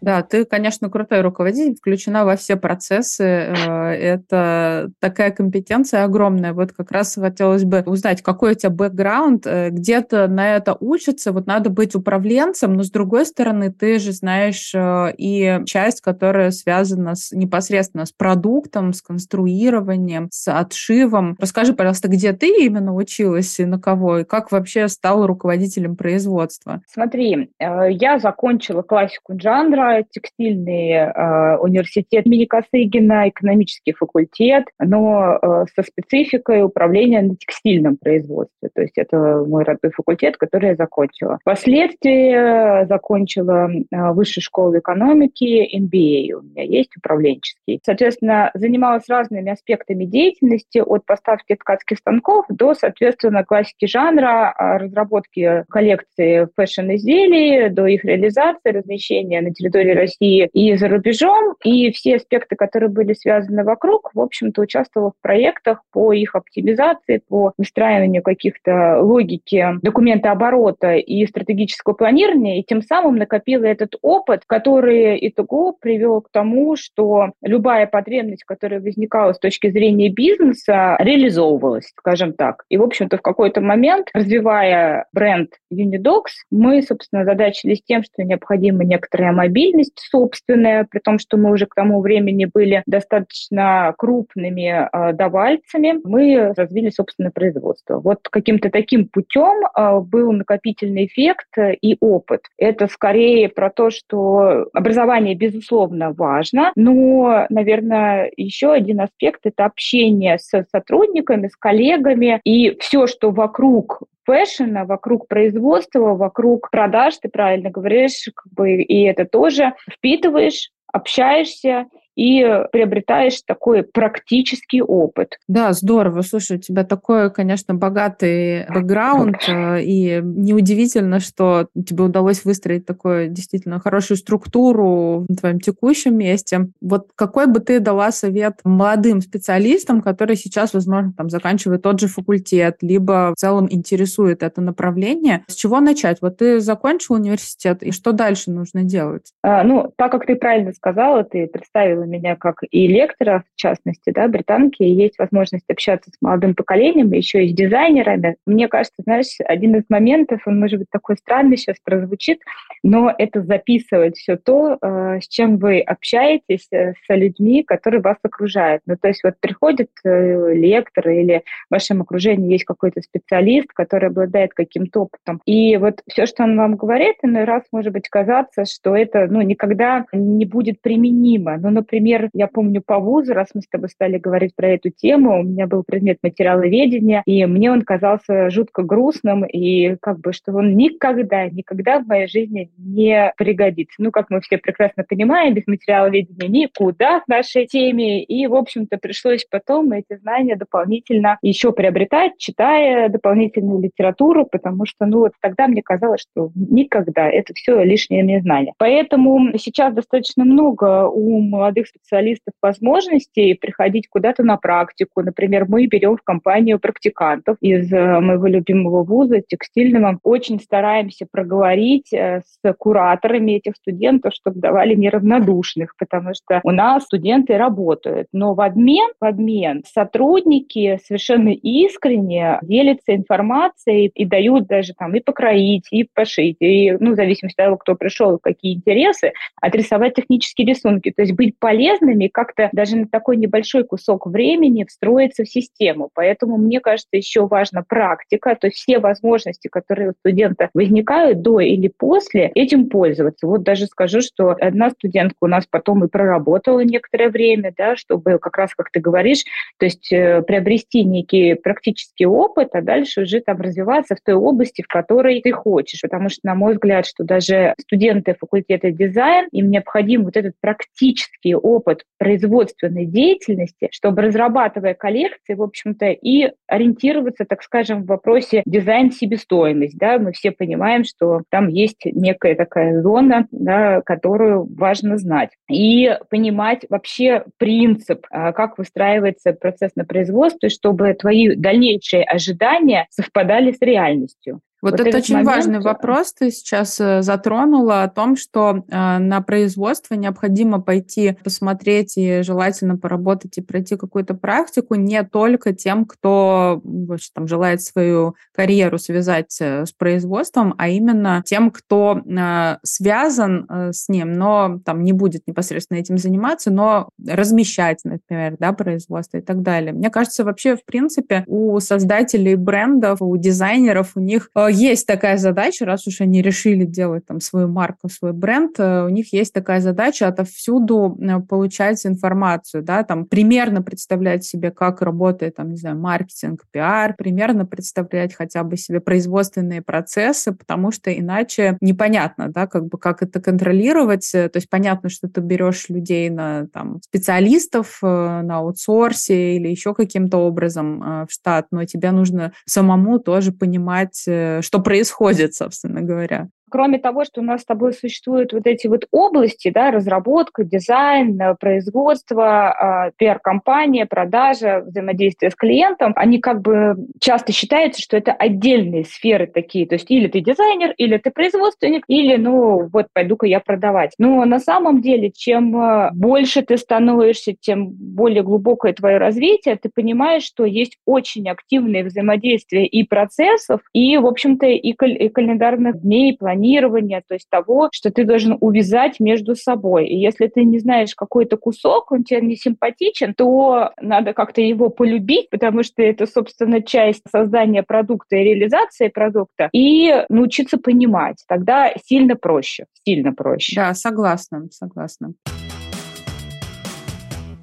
Да, 0.07 0.21
ты, 0.21 0.45
конечно, 0.45 0.89
крутой 0.89 1.19
руководитель, 1.19 1.75
включена 1.75 2.24
во 2.24 2.38
все 2.38 2.56
процессы. 2.56 3.25
Э, 3.25 3.89
это 3.92 4.89
такая 5.01 5.31
компетенция 5.31 6.06
огромная. 6.06 6.54
Вот 6.54 6.71
как 6.71 6.92
раз 6.92 7.15
хотелось 7.15 7.65
бы 7.65 7.83
узнать, 7.86 8.21
какой 8.21 8.54
у 8.54 8.56
тебя 8.56 8.69
бэкграунд, 8.69 9.45
э, 9.45 9.69
где-то 9.69 10.30
на 10.30 10.56
это 10.56 10.77
учатся. 10.80 11.33
Вот 11.33 11.45
надо 11.45 11.69
быть 11.69 11.94
управленцем, 11.94 12.75
но 12.75 12.83
с 12.83 12.89
другой 12.89 13.25
стороны, 13.25 13.69
ты 13.69 14.00
же 14.00 14.13
знаешь 14.13 14.74
э, 14.74 15.13
и 15.18 15.59
часть, 15.65 16.00
которая 16.00 16.51
связана 16.51 17.16
с, 17.16 17.33
непосредственно 17.33 18.06
с 18.06 18.14
продуктом, 18.14 18.94
с 18.94 19.02
конструированием, 19.02 20.30
с 20.31 20.49
отшивом. 20.49 21.35
Расскажи, 21.37 21.73
пожалуйста, 21.73 22.07
где 22.07 22.31
ты 22.31 22.47
именно 22.64 22.95
училась 22.95 23.59
и 23.59 23.66
на 23.66 23.78
кого, 23.78 24.19
и 24.19 24.23
как 24.23 24.54
вообще 24.54 24.87
стала 24.87 25.28
руководителем 25.28 25.97
производства? 25.97 26.81
Смотри, 26.87 27.49
я 27.59 28.19
закончила 28.19 28.83
классику 28.83 29.35
джандра, 29.35 29.96
текстильный 30.04 30.92
э, 30.92 31.57
университет 31.57 32.25
имени 32.25 32.45
Косыгина, 32.45 33.30
экономический 33.30 33.94
факультет, 33.94 34.66
но 34.80 35.37
э, 35.42 35.66
со 35.75 35.83
спецификой 35.83 36.63
управления 36.63 37.21
на 37.21 37.35
текстильном 37.35 37.97
производстве. 37.97 38.69
То 38.73 38.81
есть 38.81 38.97
это 38.97 39.44
мой 39.47 39.63
родной 39.63 39.92
факультет, 39.92 40.37
который 40.37 40.69
я 40.69 40.75
закончила. 40.75 41.39
Впоследствии 41.42 42.85
закончила 42.87 43.69
э, 43.69 44.11
высшую 44.13 44.44
школу 44.44 44.77
экономики, 44.77 45.68
MBA 45.77 46.33
у 46.33 46.42
меня 46.42 46.63
есть 46.63 46.95
управленческий. 46.97 47.80
Соответственно, 47.83 48.51
занималась 48.54 49.07
разными 49.07 49.51
аспектами 49.51 50.06
деятельности, 50.06 50.80
от 50.80 51.06
поставки 51.06 51.56
ткацких 51.56 51.97
станков 51.97 52.45
до, 52.49 52.73
соответственно, 52.73 53.44
классики 53.44 53.85
жанра, 53.85 54.54
разработки 54.57 55.66
коллекции 55.69 56.47
фэшн-изделий, 56.56 57.69
до 57.69 57.85
их 57.85 58.04
реализации, 58.04 58.71
размещения 58.71 59.42
на 59.42 59.54
территории 59.54 59.86
территории 59.87 59.94
России 59.94 60.49
и 60.53 60.75
за 60.75 60.87
рубежом, 60.87 61.56
и 61.63 61.91
все 61.91 62.17
аспекты, 62.17 62.56
которые 62.56 62.89
были 62.89 63.13
связаны 63.13 63.63
вокруг, 63.63 64.11
в 64.13 64.19
общем-то, 64.19 64.61
участвовала 64.61 65.11
в 65.11 65.21
проектах 65.21 65.81
по 65.91 66.13
их 66.13 66.35
оптимизации, 66.35 67.21
по 67.27 67.53
выстраиванию 67.57 68.21
каких-то 68.21 69.01
логики 69.01 69.65
документа 69.81 70.31
оборота 70.31 70.95
и 70.95 71.25
стратегического 71.25 71.94
планирования, 71.94 72.59
и 72.59 72.63
тем 72.63 72.81
самым 72.81 73.15
накопила 73.15 73.65
этот 73.65 73.95
опыт, 74.01 74.44
который 74.47 75.17
итого 75.27 75.73
привел 75.73 76.21
к 76.21 76.29
тому, 76.31 76.75
что 76.75 77.31
любая 77.41 77.87
потребность, 77.87 78.44
которая 78.44 78.79
возникала 78.79 79.33
с 79.33 79.39
точки 79.39 79.69
зрения 79.69 80.09
бизнеса, 80.09 80.95
реализовывалась, 80.99 81.91
скажем 81.97 82.33
так. 82.33 82.63
И, 82.69 82.77
в 82.77 82.83
общем-то, 82.83 83.17
в 83.17 83.21
какой-то 83.21 83.61
момент, 83.61 84.09
развивая 84.13 85.06
бренд 85.13 85.51
Unidocs, 85.73 86.45
мы, 86.51 86.81
собственно, 86.81 87.23
задачились 87.25 87.81
тем, 87.85 88.03
что 88.03 88.23
необходима 88.23 88.83
некоторая 88.83 89.31
мобильность, 89.31 89.76
деятельность 89.77 89.99
собственная, 90.09 90.85
при 90.89 90.99
том, 90.99 91.19
что 91.19 91.37
мы 91.37 91.51
уже 91.51 91.65
к 91.65 91.75
тому 91.75 92.01
времени 92.01 92.45
были 92.51 92.83
достаточно 92.85 93.93
крупными 93.97 94.87
э, 94.91 95.13
давальцами, 95.13 95.99
мы 96.03 96.53
развили 96.55 96.89
собственное 96.89 97.31
производство. 97.31 97.99
Вот 97.99 98.19
каким-то 98.29 98.69
таким 98.69 99.07
путем 99.07 99.65
э, 99.65 99.99
был 99.99 100.31
накопительный 100.31 101.05
эффект 101.05 101.57
и 101.57 101.97
опыт. 101.99 102.41
Это 102.57 102.87
скорее 102.87 103.49
про 103.49 103.69
то, 103.69 103.89
что 103.89 104.67
образование, 104.73 105.35
безусловно, 105.35 106.13
важно, 106.13 106.71
но, 106.75 107.45
наверное, 107.49 108.31
еще 108.35 108.71
один 108.71 109.01
аспект– 109.01 109.41
это 109.43 109.65
общение 109.65 110.37
с 110.39 110.65
сотрудниками, 110.71 111.47
с 111.47 111.55
коллегами, 111.55 112.39
и 112.43 112.77
все, 112.79 113.07
что 113.07 113.31
вокруг 113.31 114.03
фэшена, 114.27 114.85
вокруг 114.85 115.27
производства, 115.27 116.13
вокруг 116.13 116.69
продаж, 116.69 117.17
ты 117.17 117.29
правильно 117.29 117.71
говоришь, 117.71 118.29
как 118.35 118.53
бы, 118.53 118.81
и 118.83 119.03
это 119.03 119.25
тоже. 119.25 119.73
Впитываешь, 119.89 120.69
общаешься, 120.91 121.87
и 122.18 122.64
приобретаешь 122.71 123.42
такой 123.45 123.83
практический 123.83 124.81
опыт. 124.81 125.38
Да, 125.47 125.71
здорово. 125.71 126.24
Слушай, 126.24 126.57
у 126.57 126.59
тебя 126.59 126.83
такой, 126.83 127.31
конечно, 127.31 127.76
богатый 127.76 128.66
бэкграунд, 128.69 129.38
э, 129.47 129.83
и 129.83 130.19
неудивительно, 130.24 131.19
что 131.19 131.68
тебе 131.76 132.04
удалось 132.04 132.44
выстроить 132.44 132.88
такую 132.88 133.30
действительно 133.30 133.80
хорошую 133.80 134.18
структуру 134.18 135.26
в 135.30 135.36
твоем 135.36 135.59
текущем 135.59 136.18
месте. 136.18 136.69
Вот 136.81 137.09
какой 137.16 137.45
бы 137.45 137.59
ты 137.59 137.80
дала 137.80 138.12
совет 138.12 138.62
молодым 138.64 139.21
специалистам, 139.21 140.02
которые 140.02 140.38
сейчас, 140.38 140.74
возможно, 140.74 141.14
там 141.16 141.30
заканчивают 141.30 141.83
тот 141.83 142.00
же 142.00 142.07
факультет, 142.07 142.78
либо 142.81 143.33
в 143.36 143.40
целом 143.40 143.68
интересует 143.69 144.42
это 144.42 144.59
направление? 144.62 145.44
С 145.47 145.54
чего 145.54 145.80
начать? 145.80 146.18
Вот 146.21 146.38
ты 146.38 146.62
закончил 146.62 147.14
университет, 147.14 147.83
и 147.83 147.92
что 147.92 148.12
дальше 148.12 148.50
нужно 148.50 148.83
делать? 148.83 149.33
А, 149.44 149.64
ну, 149.64 149.94
так 149.97 150.12
как 150.12 150.26
ты 150.26 150.36
правильно 150.36 150.74
сказала, 150.74 151.24
ты 151.24 151.45
представила 151.45 152.06
меня 152.07 152.35
как 152.35 152.61
и 152.69 152.87
лектора, 152.87 153.44
в 153.54 153.59
частности, 153.59 154.11
да, 154.11 154.28
британки, 154.28 154.83
есть 154.83 155.19
возможность 155.19 155.69
общаться 155.69 156.09
с 156.11 156.21
молодым 156.21 156.56
поколением, 156.56 157.11
еще 157.11 157.45
и 157.45 157.49
с 157.49 157.54
дизайнерами. 157.54 158.37
Мне 158.45 158.68
кажется, 158.68 159.02
знаешь, 159.04 159.35
один 159.45 159.76
из 159.76 159.83
моментов, 159.90 160.42
он 160.45 160.59
может 160.59 160.80
быть 160.80 160.90
такой 160.92 161.18
странный 161.18 161.57
сейчас 161.57 161.78
прозвучит, 161.83 162.40
но 162.83 163.14
это 163.18 163.42
записывать 163.42 164.18
все 164.18 164.37
то, 164.37 164.78
э, 164.81 165.19
с 165.21 165.28
чем 165.28 165.57
вы 165.57 165.81
общаетесь 165.81 166.68
э, 166.71 166.94
с 166.94 167.16
людьми, 167.16 167.64
которые 167.64 168.02
вас 168.02 168.18
окружают. 168.23 168.81
Ну, 168.85 168.95
то 168.95 169.07
есть 169.07 169.23
вот 169.23 169.35
приходит 169.40 169.90
э, 170.04 170.54
лектор 170.54 171.09
или 171.09 171.44
в 171.69 171.73
вашем 171.73 172.02
окружении 172.02 172.52
есть 172.52 172.66
какой-то 172.66 173.02
специалист, 173.02 173.68
который 173.73 174.09
обладает 174.09 174.54
каким-то 174.54 175.02
опытом. 175.02 175.42
И 175.45 175.78
вот 175.78 176.02
все, 176.07 176.26
что 176.26 176.44
он 176.44 176.57
вам 176.57 176.76
говорит, 176.76 177.16
иной 177.23 177.44
раз 177.44 177.64
может 177.71 177.94
быть 177.94 178.09
казаться, 178.09 178.66
что 178.66 178.95
это 178.95 179.28
ну, 179.28 179.42
никогда 179.42 180.06
не 180.14 180.45
будет 180.45 180.81
применимо. 180.81 181.57
Ну, 181.57 181.69
например, 181.69 181.96
Например, 181.97 182.30
я 182.33 182.45
помню 182.45 182.83
по 182.85 182.99
вузу, 182.99 183.33
раз 183.33 183.47
мы 183.56 183.61
с 183.61 183.68
тобой 183.68 183.89
стали 183.89 184.19
говорить 184.19 184.54
про 184.56 184.68
эту 184.68 184.92
тему, 184.92 185.39
у 185.39 185.44
меня 185.44 185.66
был 185.66 185.81
предмет 185.81 186.19
материаловедения, 186.21 187.23
и 187.25 187.44
мне 187.47 187.71
он 187.71 187.81
казался 187.81 188.51
жутко 188.51 188.83
грустным, 188.83 189.44
и 189.44 189.95
как 189.99 190.19
бы, 190.19 190.31
что 190.31 190.54
он 190.54 190.77
никогда, 190.77 191.49
никогда 191.49 191.99
в 191.99 192.06
моей 192.06 192.27
жизни 192.27 192.69
не 192.77 193.33
пригодится. 193.35 193.95
Ну, 193.97 194.11
как 194.11 194.30
мы 194.30 194.42
все 194.42 194.59
прекрасно 194.59 195.06
понимаем, 195.09 195.56
без 195.56 195.66
материаловедения 195.66 196.47
никуда 196.47 197.21
в 197.21 197.27
нашей 197.27 197.66
теме, 197.66 198.23
и, 198.23 198.45
в 198.45 198.54
общем-то, 198.54 198.99
пришлось 198.99 199.44
потом 199.49 199.92
эти 199.92 200.18
знания 200.21 200.56
дополнительно 200.56 201.39
еще 201.42 201.71
приобретать, 201.71 202.33
читая 202.37 203.09
дополнительную 203.09 203.81
литературу, 203.81 204.45
потому 204.45 204.85
что, 204.85 205.07
ну, 205.07 205.21
вот 205.21 205.31
тогда 205.42 205.68
мне 205.68 205.81
казалось, 205.81 206.21
что 206.21 206.51
никогда 206.54 207.27
это 207.27 207.56
все 207.56 207.81
лишние 207.83 208.39
знания. 208.42 208.73
Поэтому 208.77 209.57
сейчас 209.57 209.95
достаточно 209.95 210.45
много 210.45 211.07
у 211.07 211.42
молодых 211.42 211.86
специалистов 211.87 212.53
возможности 212.61 213.53
приходить 213.53 214.07
куда-то 214.09 214.44
на 214.44 214.57
практику. 214.57 215.21
Например, 215.21 215.65
мы 215.67 215.85
берем 215.87 216.17
в 216.17 216.23
компанию 216.23 216.79
практикантов 216.79 217.57
из 217.61 217.91
э, 217.91 218.19
моего 218.19 218.47
любимого 218.47 219.03
вуза, 219.03 219.41
текстильного. 219.41 220.19
Очень 220.23 220.59
стараемся 220.59 221.25
проговорить 221.29 222.13
э, 222.13 222.41
с 222.45 222.73
кураторами 222.73 223.53
этих 223.53 223.75
студентов, 223.75 224.33
чтобы 224.33 224.59
давали 224.59 224.95
неравнодушных, 224.95 225.95
потому 225.97 226.33
что 226.33 226.61
у 226.63 226.71
нас 226.71 227.03
студенты 227.03 227.57
работают. 227.57 228.27
Но 228.31 228.53
в 228.53 228.61
обмен, 228.61 229.11
в 229.19 229.25
обмен 229.25 229.83
сотрудники 229.85 230.99
совершенно 231.06 231.49
искренне 231.49 232.59
делятся 232.61 233.15
информацией 233.15 234.11
и 234.13 234.25
дают 234.25 234.67
даже 234.67 234.94
там 234.94 235.15
и 235.15 235.19
покроить, 235.19 235.87
и 235.91 236.03
пошить, 236.03 236.57
и, 236.59 236.91
ну, 236.99 237.13
в 237.13 237.15
зависимости 237.15 237.59
от 237.59 237.65
того, 237.65 237.77
кто 237.77 237.95
пришел, 237.95 238.37
какие 238.39 238.75
интересы, 238.75 239.33
отрисовать 239.61 240.15
технические 240.15 240.67
рисунки. 240.67 241.11
То 241.15 241.21
есть 241.21 241.33
быть 241.33 241.57
полезным 241.59 241.76
полезными, 241.77 242.27
как-то 242.27 242.69
даже 242.73 242.97
на 242.97 243.07
такой 243.07 243.37
небольшой 243.37 243.83
кусок 243.83 244.25
времени 244.25 244.83
встроиться 244.83 245.43
в 245.43 245.49
систему. 245.49 246.09
Поэтому, 246.13 246.57
мне 246.57 246.79
кажется, 246.79 247.09
еще 247.11 247.45
важна 247.45 247.83
практика, 247.87 248.55
то 248.59 248.67
есть 248.67 248.77
все 248.77 248.97
возможности, 248.99 249.67
которые 249.67 250.09
у 250.09 250.13
студента 250.13 250.69
возникают 250.73 251.41
до 251.41 251.59
или 251.59 251.91
после, 251.95 252.51
этим 252.55 252.89
пользоваться. 252.89 253.45
Вот 253.45 253.61
даже 253.61 253.85
скажу, 253.85 254.21
что 254.21 254.55
одна 254.59 254.89
студентка 254.89 255.37
у 255.41 255.47
нас 255.47 255.67
потом 255.69 256.03
и 256.03 256.07
проработала 256.07 256.79
некоторое 256.79 257.29
время, 257.29 257.73
да, 257.77 257.95
чтобы 257.95 258.39
как 258.39 258.57
раз, 258.57 258.73
как 258.75 258.89
ты 258.89 258.99
говоришь, 258.99 259.43
то 259.77 259.85
есть 259.85 260.11
э, 260.11 260.41
приобрести 260.41 261.03
некий 261.03 261.53
практический 261.53 262.25
опыт, 262.25 262.69
а 262.73 262.81
дальше 262.81 263.21
уже 263.21 263.39
там 263.41 263.61
развиваться 263.61 264.15
в 264.15 264.21
той 264.21 264.35
области, 264.35 264.81
в 264.81 264.87
которой 264.87 265.41
ты 265.41 265.51
хочешь. 265.51 266.01
Потому 266.01 266.29
что, 266.29 266.39
на 266.43 266.55
мой 266.55 266.73
взгляд, 266.73 267.05
что 267.05 267.23
даже 267.23 267.75
студенты 267.79 268.35
факультета 268.39 268.89
дизайн, 268.91 269.47
им 269.51 269.69
необходим 269.69 270.23
вот 270.23 270.37
этот 270.37 270.55
практический 270.59 271.53
опыт 271.57 272.04
производственной 272.18 273.06
деятельности, 273.06 273.90
чтобы, 273.92 274.21
разрабатывая 274.21 274.94
коллекции, 274.94 275.54
в 275.54 275.61
общем-то, 275.61 276.07
и 276.07 276.52
ориентироваться, 276.68 277.45
так 277.45 277.64
скажем, 277.64 278.04
в 278.04 278.07
вопросе 278.07 278.64
дизайн-себестоимость. 278.66 279.97
Да? 279.97 280.18
Мы 280.19 280.31
все 280.31 280.52
понимаем, 280.52 281.04
что 281.04 281.42
там 281.49 281.68
есть 281.68 282.02
некая 282.06 282.56
такая 282.56 283.02
зона, 283.02 283.47
да, 283.52 284.02
которую 284.02 284.68
важно 284.76 285.18
знать. 285.18 285.52
И 285.69 286.18
понимать 286.30 286.85
вообще 286.90 287.45
принцип, 287.57 288.26
а, 288.30 288.52
как 288.54 288.78
выстраивается 288.78 289.54
процесс 289.54 289.92
на 289.95 290.06
производстве, 290.06 290.69
чтобы 290.69 291.14
твои 291.14 291.56
дальнейшие 291.56 292.23
ожидания 292.23 293.07
совпадали 293.09 293.71
с 293.71 293.81
реальностью. 293.81 294.61
Вот, 294.81 294.91
вот 294.91 294.99
это 294.99 295.17
очень 295.17 295.35
момент... 295.35 295.55
важный 295.55 295.79
вопрос 295.79 296.33
ты 296.33 296.51
сейчас 296.51 296.99
э, 296.99 297.21
затронула 297.23 298.03
о 298.03 298.09
том, 298.09 298.35
что 298.35 298.83
э, 298.87 299.17
на 299.17 299.41
производство 299.41 300.13
необходимо 300.13 300.81
пойти 300.81 301.37
посмотреть 301.43 302.17
и 302.17 302.41
желательно 302.43 302.97
поработать 302.97 303.57
и 303.57 303.61
пройти 303.61 303.95
какую-то 303.95 304.35
практику 304.35 304.95
не 304.95 305.23
только 305.23 305.73
тем, 305.73 306.05
кто 306.05 306.79
вообще, 306.83 307.29
там, 307.33 307.47
желает 307.47 307.81
свою 307.81 308.35
карьеру 308.53 308.99
связать 308.99 309.57
э, 309.59 309.85
с 309.85 309.91
производством, 309.91 310.75
а 310.77 310.89
именно 310.89 311.41
тем, 311.45 311.71
кто 311.71 312.21
э, 312.23 312.77
связан 312.83 313.65
э, 313.69 313.91
с 313.93 314.09
ним, 314.09 314.33
но 314.33 314.79
там 314.85 315.03
не 315.03 315.13
будет 315.13 315.47
непосредственно 315.47 315.97
этим 315.97 316.19
заниматься, 316.19 316.69
но 316.69 317.09
размещать, 317.25 318.01
например, 318.03 318.57
да, 318.59 318.73
производство 318.73 319.37
и 319.37 319.41
так 319.41 319.63
далее. 319.63 319.91
Мне 319.93 320.11
кажется, 320.11 320.43
вообще, 320.43 320.75
в 320.75 320.85
принципе, 320.85 321.43
у 321.47 321.79
создателей 321.79 322.55
брендов, 322.55 323.21
у 323.21 323.35
дизайнеров, 323.37 324.11
у 324.15 324.19
них 324.19 324.49
э, 324.53 324.67
есть 324.68 325.07
такая 325.07 325.38
задача, 325.38 325.86
раз 325.86 326.07
уж 326.07 326.21
они 326.21 326.42
решили 326.42 326.86
делать 326.86 327.26
там 327.26 327.40
свою 327.40 327.68
марку, 327.68 328.09
свой 328.09 328.33
бренд, 328.33 328.80
э, 328.80 329.06
у 329.06 329.09
них 329.09 329.33
есть 329.33 329.54
такая 329.54 329.81
задача 329.81 330.28
отовсюду 330.28 331.18
э, 331.19 331.40
получать 331.40 332.06
информацию, 332.06 332.83
да, 332.83 333.04
там 333.04 333.26
примерно 333.26 333.81
представлять 333.81 334.44
себе, 334.44 334.71
как 334.71 335.02
работает, 335.02 335.56
там, 335.56 335.69
не 335.69 335.78
знаю, 335.78 335.97
маркетинг, 335.97 336.66
пиар, 336.71 337.16
примерно 337.18 337.66
представлять 337.66 338.33
хотя 338.33 338.64
бы 338.64 338.78
себе 338.78 339.00
производственные 339.00 339.81
процессы, 339.81 340.52
потому 340.52 340.92
что 340.92 341.12
иначе 341.12 341.78
непонятно, 341.81 342.50
да, 342.50 342.68
как 342.68 342.88
бы 342.88 342.97
как 342.97 343.21
это 343.21 343.42
контролировать. 343.42 344.30
То 344.31 344.52
есть 344.54 344.69
понятно, 344.69 345.09
что 345.09 345.28
ты 345.28 345.42
берешь 345.42 345.90
людей 345.90 346.30
на 346.30 346.68
там 346.68 347.02
специалистов 347.02 348.00
э, 348.02 348.07
на 348.07 348.57
аутсорсе 348.57 349.56
или 349.56 349.68
еще 349.68 349.94
каким-то 349.94 350.38
образом 350.38 351.00
в 351.00 351.28
штат, 351.30 351.68
но 351.71 351.86
тебе 351.86 352.12
нужно 352.12 352.54
самому 352.66 353.19
тоже 353.19 353.52
понимать, 353.52 354.26
что 354.61 354.80
происходит, 354.80 355.56
собственно 355.56 356.02
говоря 356.02 356.49
кроме 356.69 357.00
того, 357.00 357.26
что 357.26 357.42
у 357.42 357.44
нас 357.44 357.62
с 357.62 357.66
тобой 357.66 357.94
существуют 357.94 358.54
вот 358.54 358.68
эти 358.68 358.88
вот 358.88 359.06
области, 359.12 359.69
да, 359.69 359.92
разработка, 359.92 360.64
дизайн, 360.64 361.40
э, 361.40 361.56
производство, 361.59 362.69
а, 362.69 363.12
пиар-компания, 363.18 364.06
продажа, 364.06 364.83
взаимодействие 364.86 365.52
с 365.52 365.56
клиентом, 365.56 366.14
они 366.16 366.40
как 366.40 366.62
бы 366.62 366.95
часто 367.19 367.52
считаются, 367.52 368.02
что 368.02 368.18
это 368.18 368.31
отдельные 368.31 369.06
сферы 369.06 369.47
такие. 369.47 369.88
То 369.88 369.95
есть 369.95 370.09
или 370.09 370.28
ты 370.28 370.42
дизайнер, 370.42 370.94
или 370.97 371.18
ты 371.18 371.31
производственник, 371.31 372.04
или, 372.07 372.36
ну, 372.36 372.88
вот 372.92 373.07
пойду-ка 373.14 373.45
я 373.45 373.59
продавать. 373.59 374.14
Но 374.18 374.44
на 374.45 374.59
самом 374.59 375.02
деле, 375.02 375.31
чем 375.31 375.76
э, 375.76 376.09
больше 376.14 376.62
ты 376.62 376.78
становишься, 376.78 377.56
тем 377.59 377.88
более 377.90 378.44
глубокое 378.44 378.94
твое 378.94 379.18
развитие, 379.18 379.78
ты 379.78 379.90
понимаешь, 379.94 380.44
что 380.44 380.66
есть 380.66 380.97
очень 381.06 381.50
активное 381.50 382.04
взаимодействие 382.04 382.88
и 382.88 383.04
процессов, 383.04 383.81
и, 383.94 384.18
в 384.18 384.26
общем-то, 384.26 384.66
и, 384.66 384.94
календарных 384.94 386.02
дней, 386.02 386.38
планирования 386.38 386.56
планирования, 386.57 387.23
то 387.28 387.35
есть 387.35 387.47
того, 387.49 387.90
что 387.92 388.11
ты 388.11 388.23
должен 388.26 388.57
увязать 388.59 389.19
между 389.19 389.56
собой. 389.56 390.07
И 390.07 390.18
если 390.18 390.47
ты 390.47 390.64
не 390.64 390.80
знаешь 390.80 391.14
какой-то 391.16 391.57
кусок, 391.57 392.11
он 392.11 392.23
тебе 392.23 392.42
не 392.42 392.56
симпатичен, 392.56 393.33
то 393.35 393.92
надо 394.02 394.33
как-то 394.33 394.61
его 394.61 394.90
полюбить, 394.90 395.49
потому 395.49 395.83
что 395.83 396.02
это, 396.02 396.26
собственно, 396.26 396.81
часть 396.81 397.23
создания 397.31 397.83
продукта 397.83 398.35
и 398.35 398.44
реализации 398.44 399.09
продукта, 399.09 399.69
и 399.71 400.26
научиться 400.30 400.78
понимать. 400.78 401.37
Тогда 401.47 401.92
сильно 402.04 402.35
проще, 402.35 402.85
сильно 403.06 403.33
проще. 403.33 403.76
Да, 403.76 403.94
согласна, 403.94 404.68
согласна. 404.71 405.33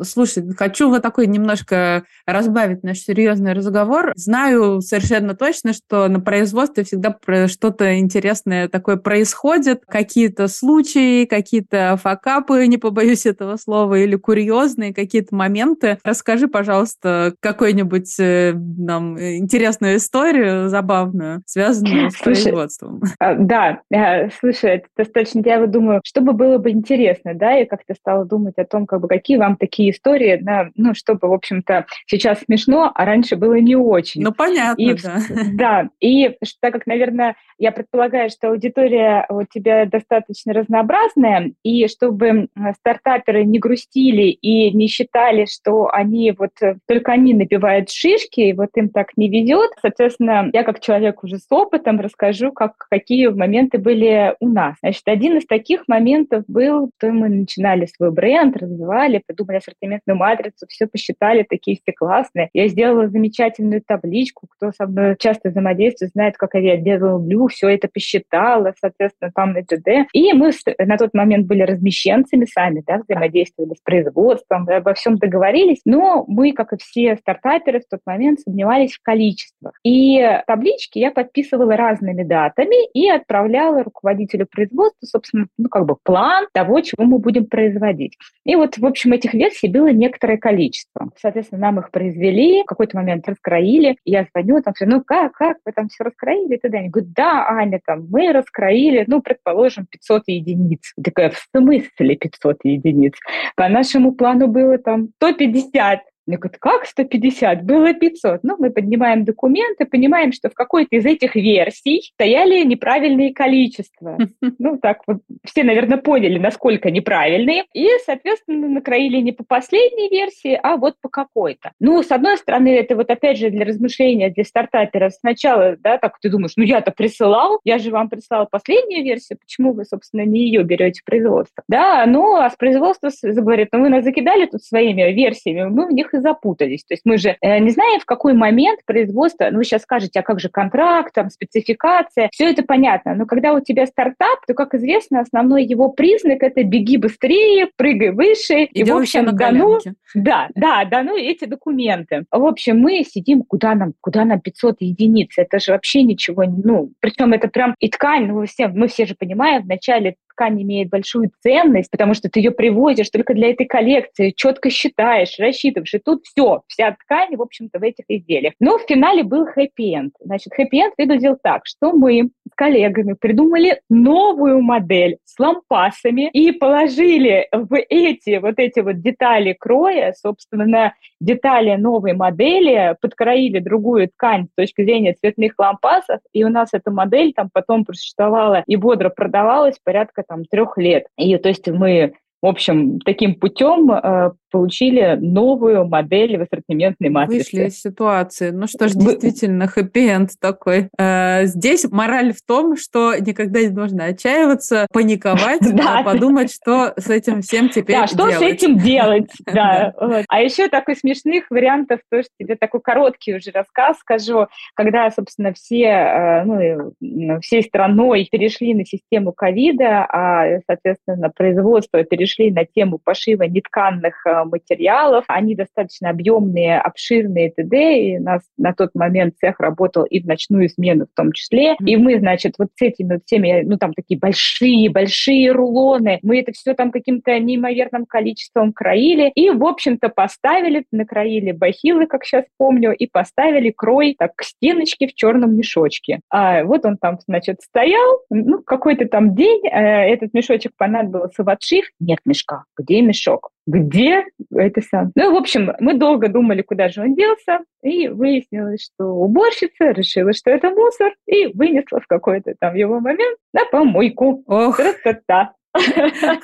Слушай, 0.02 0.44
хочу 0.56 0.88
вот 0.88 1.02
такой 1.02 1.26
немножко 1.26 2.04
разбавить 2.26 2.82
наш 2.82 2.98
серьезный 2.98 3.52
разговор. 3.52 4.12
Знаю 4.16 4.80
совершенно 4.80 5.34
точно, 5.34 5.72
что 5.72 6.08
на 6.08 6.20
производстве 6.20 6.84
всегда 6.84 7.16
что-то 7.48 7.98
интересное 7.98 8.68
такое 8.68 8.96
происходит, 8.96 9.82
какие-то 9.86 10.48
случаи, 10.48 11.24
какие-то 11.24 11.98
факапы, 12.00 12.66
не 12.66 12.78
побоюсь 12.78 13.26
этого 13.26 13.56
слова, 13.56 13.94
или 13.94 14.16
курьезные 14.16 14.94
какие-то 14.94 15.34
моменты. 15.34 15.98
Расскажи, 16.04 16.48
пожалуйста, 16.48 17.34
какую-нибудь 17.40 18.18
э, 18.18 18.54
нам 18.54 19.18
интересную 19.18 19.96
историю, 19.96 20.68
забавную, 20.68 21.42
связанную 21.46 22.10
с 22.10 22.14
слушай, 22.14 22.42
производством. 22.42 23.02
А, 23.18 23.34
да, 23.34 23.80
э, 23.90 24.30
слушай, 24.40 24.70
это 24.70 24.86
достаточно, 24.96 25.42
я 25.44 25.60
вот 25.60 25.70
думаю, 25.70 26.00
что 26.04 26.20
бы 26.20 26.32
было 26.32 26.58
бы 26.58 26.70
интересно, 26.70 27.34
да, 27.34 27.52
я 27.52 27.66
как-то 27.66 27.94
стала 27.94 28.24
думать 28.24 28.54
о 28.56 28.64
том, 28.64 28.86
как 28.86 29.00
бы, 29.00 29.08
какие 29.08 29.36
вам 29.36 29.56
такие 29.56 29.83
такие 29.84 29.90
истории, 29.90 30.38
да, 30.40 30.70
ну, 30.76 30.94
чтобы, 30.94 31.28
в 31.28 31.32
общем-то, 31.32 31.86
сейчас 32.06 32.40
смешно, 32.40 32.90
а 32.94 33.04
раньше 33.04 33.36
было 33.36 33.54
не 33.54 33.76
очень. 33.76 34.22
Ну, 34.22 34.32
понятно, 34.32 34.82
и, 34.82 34.94
да. 34.94 35.18
Да, 35.52 35.88
и 36.00 36.36
так 36.60 36.72
как, 36.72 36.86
наверное, 36.86 37.36
я 37.58 37.70
предполагаю, 37.70 38.30
что 38.30 38.48
аудитория 38.48 39.26
у 39.28 39.42
тебя 39.44 39.86
достаточно 39.86 40.52
разнообразная, 40.52 41.52
и 41.62 41.86
чтобы 41.88 42.48
стартаперы 42.78 43.44
не 43.44 43.58
грустили 43.58 44.28
и 44.28 44.72
не 44.72 44.88
считали, 44.88 45.46
что 45.46 45.88
они 45.92 46.32
вот 46.36 46.52
только 46.88 47.12
они 47.12 47.34
набивают 47.34 47.90
шишки, 47.90 48.40
и 48.40 48.52
вот 48.52 48.70
им 48.74 48.88
так 48.88 49.16
не 49.16 49.28
везет, 49.28 49.70
соответственно, 49.80 50.50
я 50.52 50.64
как 50.64 50.80
человек 50.80 51.22
уже 51.22 51.38
с 51.38 51.46
опытом 51.50 52.00
расскажу, 52.00 52.52
как, 52.52 52.72
какие 52.90 53.28
моменты 53.28 53.78
были 53.78 54.34
у 54.40 54.48
нас. 54.48 54.76
Значит, 54.80 55.02
один 55.06 55.38
из 55.38 55.46
таких 55.46 55.86
моментов 55.86 56.44
был, 56.48 56.90
то 56.98 57.10
мы 57.10 57.28
начинали 57.28 57.86
свой 57.86 58.10
бренд, 58.10 58.56
развивали, 58.56 59.22
придумали 59.24 59.60
ассортиментную 59.74 60.16
матрицу, 60.16 60.66
все 60.68 60.86
посчитали, 60.86 61.44
такие 61.48 61.78
все 61.82 61.92
классные. 61.92 62.48
Я 62.52 62.68
сделала 62.68 63.08
замечательную 63.08 63.82
табличку, 63.86 64.46
кто 64.50 64.72
со 64.72 64.86
мной 64.86 65.16
часто 65.18 65.50
взаимодействует, 65.50 66.12
знает, 66.12 66.36
как 66.36 66.54
я 66.54 66.76
люблю, 66.76 67.48
все 67.48 67.68
это 67.68 67.88
посчитала, 67.88 68.74
соответственно, 68.80 69.30
там 69.34 69.52
на 69.52 69.62
ТД. 69.62 70.08
И 70.12 70.32
мы 70.32 70.50
на 70.78 70.96
тот 70.96 71.14
момент 71.14 71.46
были 71.46 71.62
размещенцами 71.62 72.44
сами, 72.44 72.82
да, 72.86 72.98
взаимодействовали 72.98 73.74
с 73.74 73.80
производством, 73.80 74.68
обо 74.68 74.94
всем 74.94 75.16
договорились, 75.16 75.80
но 75.84 76.24
мы, 76.28 76.52
как 76.52 76.72
и 76.72 76.76
все 76.76 77.16
стартаперы, 77.16 77.80
в 77.80 77.88
тот 77.88 78.00
момент 78.06 78.40
сомневались 78.40 78.94
в 78.94 79.02
количествах. 79.02 79.74
И 79.84 80.20
таблички 80.46 80.98
я 80.98 81.10
подписывала 81.10 81.76
разными 81.76 82.22
датами 82.22 82.88
и 82.92 83.08
отправляла 83.08 83.82
руководителю 83.82 84.46
производства, 84.46 85.06
собственно, 85.06 85.46
ну, 85.58 85.68
как 85.68 85.86
бы 85.86 85.96
план 86.02 86.46
того, 86.52 86.80
чего 86.80 87.04
мы 87.04 87.18
будем 87.18 87.46
производить. 87.46 88.16
И 88.44 88.56
вот, 88.56 88.78
в 88.78 88.86
общем, 88.86 89.12
этих 89.12 89.34
версий 89.34 89.63
было 89.68 89.88
некоторое 89.88 90.38
количество. 90.38 91.10
Соответственно, 91.20 91.60
нам 91.62 91.80
их 91.80 91.90
произвели, 91.90 92.62
в 92.62 92.66
какой-то 92.66 92.96
момент 92.96 93.28
раскроили. 93.28 93.96
Я 94.04 94.26
звоню, 94.30 94.62
там 94.62 94.74
все, 94.74 94.86
ну 94.86 95.02
как, 95.02 95.32
как, 95.32 95.58
вы 95.64 95.72
там 95.72 95.88
все 95.88 96.04
раскроили? 96.04 96.54
И 96.54 96.58
тогда 96.58 96.78
они 96.78 96.88
говорят, 96.88 97.12
да, 97.12 97.46
Аня, 97.48 97.80
там, 97.84 98.06
мы 98.10 98.32
раскроили, 98.32 99.04
ну, 99.06 99.22
предположим, 99.22 99.86
500 99.86 100.22
единиц. 100.26 100.92
Я 100.96 101.02
такая, 101.02 101.30
в 101.30 101.48
смысле 101.54 102.16
500 102.16 102.56
единиц? 102.64 103.14
По 103.56 103.68
нашему 103.68 104.12
плану 104.12 104.48
было 104.48 104.78
там 104.78 105.08
150. 105.16 106.00
Мне 106.26 106.38
говорят, 106.38 106.58
как 106.58 106.86
150? 106.86 107.64
Было 107.64 107.92
500. 107.92 108.40
Ну, 108.42 108.56
мы 108.58 108.70
поднимаем 108.70 109.24
документы, 109.24 109.84
понимаем, 109.84 110.32
что 110.32 110.48
в 110.48 110.54
какой-то 110.54 110.96
из 110.96 111.04
этих 111.04 111.34
версий 111.34 112.10
стояли 112.14 112.64
неправильные 112.64 113.32
количества. 113.32 114.18
Ну, 114.58 114.78
так 114.78 115.02
вот, 115.06 115.18
все, 115.44 115.64
наверное, 115.64 115.98
поняли, 115.98 116.38
насколько 116.38 116.90
неправильные. 116.90 117.64
И, 117.74 117.88
соответственно, 118.04 118.68
накроили 118.68 119.18
не 119.18 119.32
по 119.32 119.44
последней 119.44 120.08
версии, 120.08 120.58
а 120.62 120.76
вот 120.76 120.94
по 121.00 121.08
какой-то. 121.08 121.72
Ну, 121.80 122.02
с 122.02 122.10
одной 122.10 122.36
стороны, 122.36 122.68
это 122.68 122.94
вот 122.94 123.10
опять 123.10 123.38
же 123.38 123.50
для 123.50 123.64
размышления, 123.64 124.30
для 124.30 124.44
стартапера 124.44 125.10
сначала, 125.10 125.76
да, 125.78 125.98
так 125.98 126.18
ты 126.20 126.30
думаешь, 126.30 126.52
ну, 126.56 126.64
я-то 126.64 126.92
присылал, 126.92 127.60
я 127.64 127.78
же 127.78 127.90
вам 127.90 128.08
прислал 128.08 128.46
последнюю 128.50 129.04
версию, 129.04 129.38
почему 129.38 129.72
вы, 129.72 129.84
собственно, 129.84 130.22
не 130.22 130.40
ее 130.46 130.62
берете 130.62 131.00
в 131.00 131.04
производство? 131.04 131.62
Да, 131.68 132.04
ну, 132.06 132.36
а 132.36 132.48
с 132.48 132.56
производства 132.56 133.10
заговорит, 133.10 133.68
ну, 133.72 133.80
вы 133.80 133.88
нас 133.88 134.04
закидали 134.04 134.46
тут 134.46 134.62
своими 134.62 135.12
версиями, 135.12 135.68
мы 135.68 135.86
в 135.86 135.92
них 135.92 136.13
и 136.14 136.20
запутались. 136.20 136.84
То 136.84 136.94
есть 136.94 137.02
мы 137.04 137.18
же 137.18 137.36
э, 137.40 137.58
не 137.58 137.70
знаем, 137.70 138.00
в 138.00 138.04
какой 138.04 138.34
момент 138.34 138.80
производство, 138.86 139.48
ну 139.50 139.58
вы 139.58 139.64
сейчас 139.64 139.82
скажете, 139.82 140.20
а 140.20 140.22
как 140.22 140.40
же 140.40 140.48
контракт, 140.48 141.14
там, 141.14 141.30
спецификация, 141.30 142.28
все 142.32 142.50
это 142.50 142.62
понятно. 142.62 143.14
Но 143.14 143.26
когда 143.26 143.52
у 143.52 143.60
тебя 143.60 143.86
стартап, 143.86 144.46
то, 144.46 144.54
как 144.54 144.74
известно, 144.74 145.20
основной 145.20 145.64
его 145.64 145.90
признак– 145.90 146.38
это 146.42 146.62
беги 146.62 146.96
быстрее, 146.96 147.68
прыгай 147.76 148.10
выше. 148.10 148.64
И, 148.64 148.80
и 148.80 148.84
в 148.84 148.96
общем, 148.96 149.26
да 149.36 149.50
ну, 149.50 149.78
да, 150.14 150.48
да, 150.54 150.84
да, 150.84 151.02
ну 151.02 151.16
эти 151.16 151.44
документы. 151.44 152.24
В 152.30 152.44
общем, 152.44 152.78
мы 152.78 153.04
сидим, 153.04 153.42
куда 153.42 153.74
нам, 153.74 153.94
куда 154.00 154.24
нам 154.24 154.40
500 154.40 154.76
единиц? 154.80 155.30
Это 155.36 155.58
же 155.58 155.72
вообще 155.72 156.02
ничего, 156.02 156.44
ну, 156.44 156.92
причем 157.00 157.32
это 157.32 157.48
прям 157.48 157.74
и 157.78 157.88
ткань, 157.88 158.26
ну, 158.26 158.44
все, 158.46 158.68
мы 158.68 158.88
все 158.88 159.06
же 159.06 159.14
понимаем, 159.14 159.62
вначале 159.62 160.16
ткань 160.34 160.62
имеет 160.62 160.90
большую 160.90 161.30
ценность, 161.40 161.90
потому 161.90 162.14
что 162.14 162.28
ты 162.28 162.40
ее 162.40 162.50
привозишь 162.50 163.10
только 163.10 163.34
для 163.34 163.50
этой 163.50 163.66
коллекции, 163.66 164.30
четко 164.30 164.70
считаешь, 164.70 165.38
рассчитываешь, 165.38 165.94
и 165.94 165.98
тут 165.98 166.24
все, 166.24 166.62
вся 166.66 166.92
ткань, 166.92 167.36
в 167.36 167.42
общем-то, 167.42 167.78
в 167.78 167.82
этих 167.82 168.04
изделиях. 168.08 168.54
Но 168.60 168.78
в 168.78 168.82
финале 168.82 169.22
был 169.22 169.46
хэппи-энд. 169.46 170.14
Значит, 170.20 170.52
хэппи-энд 170.54 170.94
выглядел 170.98 171.38
так, 171.42 171.62
что 171.64 171.92
мы 171.92 172.30
коллегами 172.54 173.14
придумали 173.14 173.80
новую 173.88 174.62
модель 174.62 175.18
с 175.24 175.38
лампасами 175.38 176.30
и 176.30 176.52
положили 176.52 177.48
в 177.52 177.74
эти 177.88 178.38
вот 178.38 178.54
эти 178.58 178.80
вот 178.80 179.00
детали 179.00 179.56
кроя, 179.58 180.14
собственно, 180.16 180.94
детали 181.20 181.76
новой 181.76 182.14
модели, 182.14 182.96
подкроили 183.00 183.58
другую 183.58 184.08
ткань 184.08 184.46
с 184.46 184.54
точки 184.54 184.82
зрения 184.82 185.14
цветных 185.14 185.54
лампасов, 185.58 186.20
и 186.32 186.44
у 186.44 186.48
нас 186.48 186.70
эта 186.72 186.90
модель 186.90 187.32
там 187.34 187.48
потом 187.52 187.84
просуществовала 187.84 188.62
и 188.66 188.76
бодро 188.76 189.10
продавалась 189.10 189.78
порядка 189.82 190.22
там 190.26 190.44
трех 190.44 190.76
лет. 190.78 191.06
И 191.16 191.36
то 191.38 191.48
есть 191.48 191.68
мы 191.68 192.14
в 192.44 192.46
общем, 192.46 193.00
таким 193.00 193.36
путем 193.36 193.90
э, 193.90 194.32
получили 194.50 195.16
новую 195.18 195.88
модель 195.88 196.36
в 196.36 196.42
ассортиментной 196.42 197.08
матрице. 197.08 197.56
Вышли 197.56 197.68
из 197.68 197.80
ситуации. 197.80 198.50
Ну 198.50 198.66
что 198.66 198.86
ж, 198.86 198.92
действительно, 198.92 199.66
хэппи-энд 199.66 200.32
такой. 200.38 200.90
Э, 200.98 201.46
здесь 201.46 201.86
мораль 201.90 202.34
в 202.34 202.42
том, 202.46 202.76
что 202.76 203.14
никогда 203.18 203.62
не 203.62 203.68
нужно 203.68 204.04
отчаиваться, 204.04 204.86
паниковать, 204.92 205.62
а 205.88 206.02
подумать, 206.02 206.52
что 206.52 206.92
с 206.98 207.08
этим 207.08 207.40
всем 207.40 207.70
теперь 207.70 207.96
Да, 207.96 208.06
что 208.06 208.30
с 208.30 208.42
этим 208.42 208.76
делать, 208.76 209.30
да. 209.46 209.94
А 210.28 210.42
еще 210.42 210.68
такой 210.68 210.96
смешных 210.96 211.46
вариантов, 211.48 212.00
тоже 212.10 212.28
тебе 212.38 212.56
такой 212.56 212.82
короткий 212.82 213.36
уже 213.36 213.52
рассказ 213.52 214.00
скажу, 214.00 214.48
когда, 214.74 215.10
собственно, 215.10 215.54
все, 215.54 215.84
э, 215.86 216.44
ну, 216.44 217.40
всей 217.40 217.62
страной 217.62 218.28
перешли 218.30 218.74
на 218.74 218.84
систему 218.84 219.32
ковида, 219.32 220.04
а, 220.04 220.60
соответственно, 220.66 221.30
производство 221.34 222.04
перешли 222.34 222.52
на 222.52 222.64
тему 222.64 222.98
пошива 223.02 223.44
нетканных 223.44 224.26
э, 224.26 224.44
материалов. 224.44 225.24
Они 225.28 225.54
достаточно 225.54 226.10
объемные, 226.10 226.78
обширные 226.78 227.50
т.д. 227.50 227.98
И 227.98 228.18
у 228.18 228.22
нас 228.22 228.42
на 228.56 228.72
тот 228.72 228.90
момент 228.94 229.34
цех 229.38 229.60
работал 229.60 230.04
и 230.04 230.20
в 230.20 230.26
ночную 230.26 230.68
смену 230.68 231.06
в 231.06 231.16
том 231.16 231.32
числе. 231.32 231.76
И 231.84 231.96
мы, 231.96 232.18
значит, 232.18 232.54
вот 232.58 232.68
с 232.76 232.82
этими 232.82 233.14
вот 233.14 233.22
всеми, 233.24 233.62
ну, 233.64 233.76
там 233.76 233.92
такие 233.92 234.18
большие-большие 234.18 235.52
рулоны, 235.52 236.18
мы 236.22 236.40
это 236.40 236.52
все 236.52 236.74
там 236.74 236.90
каким-то 236.90 237.38
неимоверным 237.38 238.06
количеством 238.06 238.72
краили. 238.72 239.30
И, 239.34 239.50
в 239.50 239.64
общем-то, 239.64 240.08
поставили, 240.08 240.84
накроили 240.92 241.52
бахилы, 241.52 242.06
как 242.06 242.24
сейчас 242.24 242.44
помню, 242.58 242.92
и 242.92 243.06
поставили 243.06 243.70
крой 243.70 244.14
так 244.18 244.34
к 244.36 244.42
стеночке 244.42 245.06
в 245.06 245.14
черном 245.14 245.56
мешочке. 245.56 246.20
А 246.30 246.64
вот 246.64 246.84
он 246.84 246.96
там, 246.96 247.18
значит, 247.26 247.60
стоял, 247.62 248.20
ну, 248.30 248.62
какой-то 248.62 249.06
там 249.06 249.34
день, 249.34 249.66
э, 249.66 250.12
этот 250.12 250.34
мешочек 250.34 250.72
понадобился 250.76 251.44
в 251.44 251.48
отшив. 251.48 251.84
Нет 252.00 252.18
мешка. 252.24 252.64
Где 252.76 253.02
мешок? 253.02 253.50
где 253.66 254.24
это 254.54 254.80
сам. 254.82 255.12
Ну, 255.14 255.32
в 255.32 255.36
общем, 255.36 255.72
мы 255.80 255.94
долго 255.94 256.28
думали, 256.28 256.62
куда 256.62 256.88
же 256.88 257.00
он 257.02 257.14
делся, 257.14 257.60
и 257.82 258.08
выяснилось, 258.08 258.90
что 258.94 259.06
уборщица 259.06 259.90
решила, 259.90 260.32
что 260.32 260.50
это 260.50 260.70
мусор, 260.70 261.14
и 261.26 261.46
вынесла 261.46 262.00
в 262.00 262.06
какой-то 262.06 262.54
там 262.58 262.74
его 262.74 263.00
момент 263.00 263.38
на 263.52 263.64
помойку. 263.64 264.44
Ох. 264.46 264.76
Красота. 264.76 265.52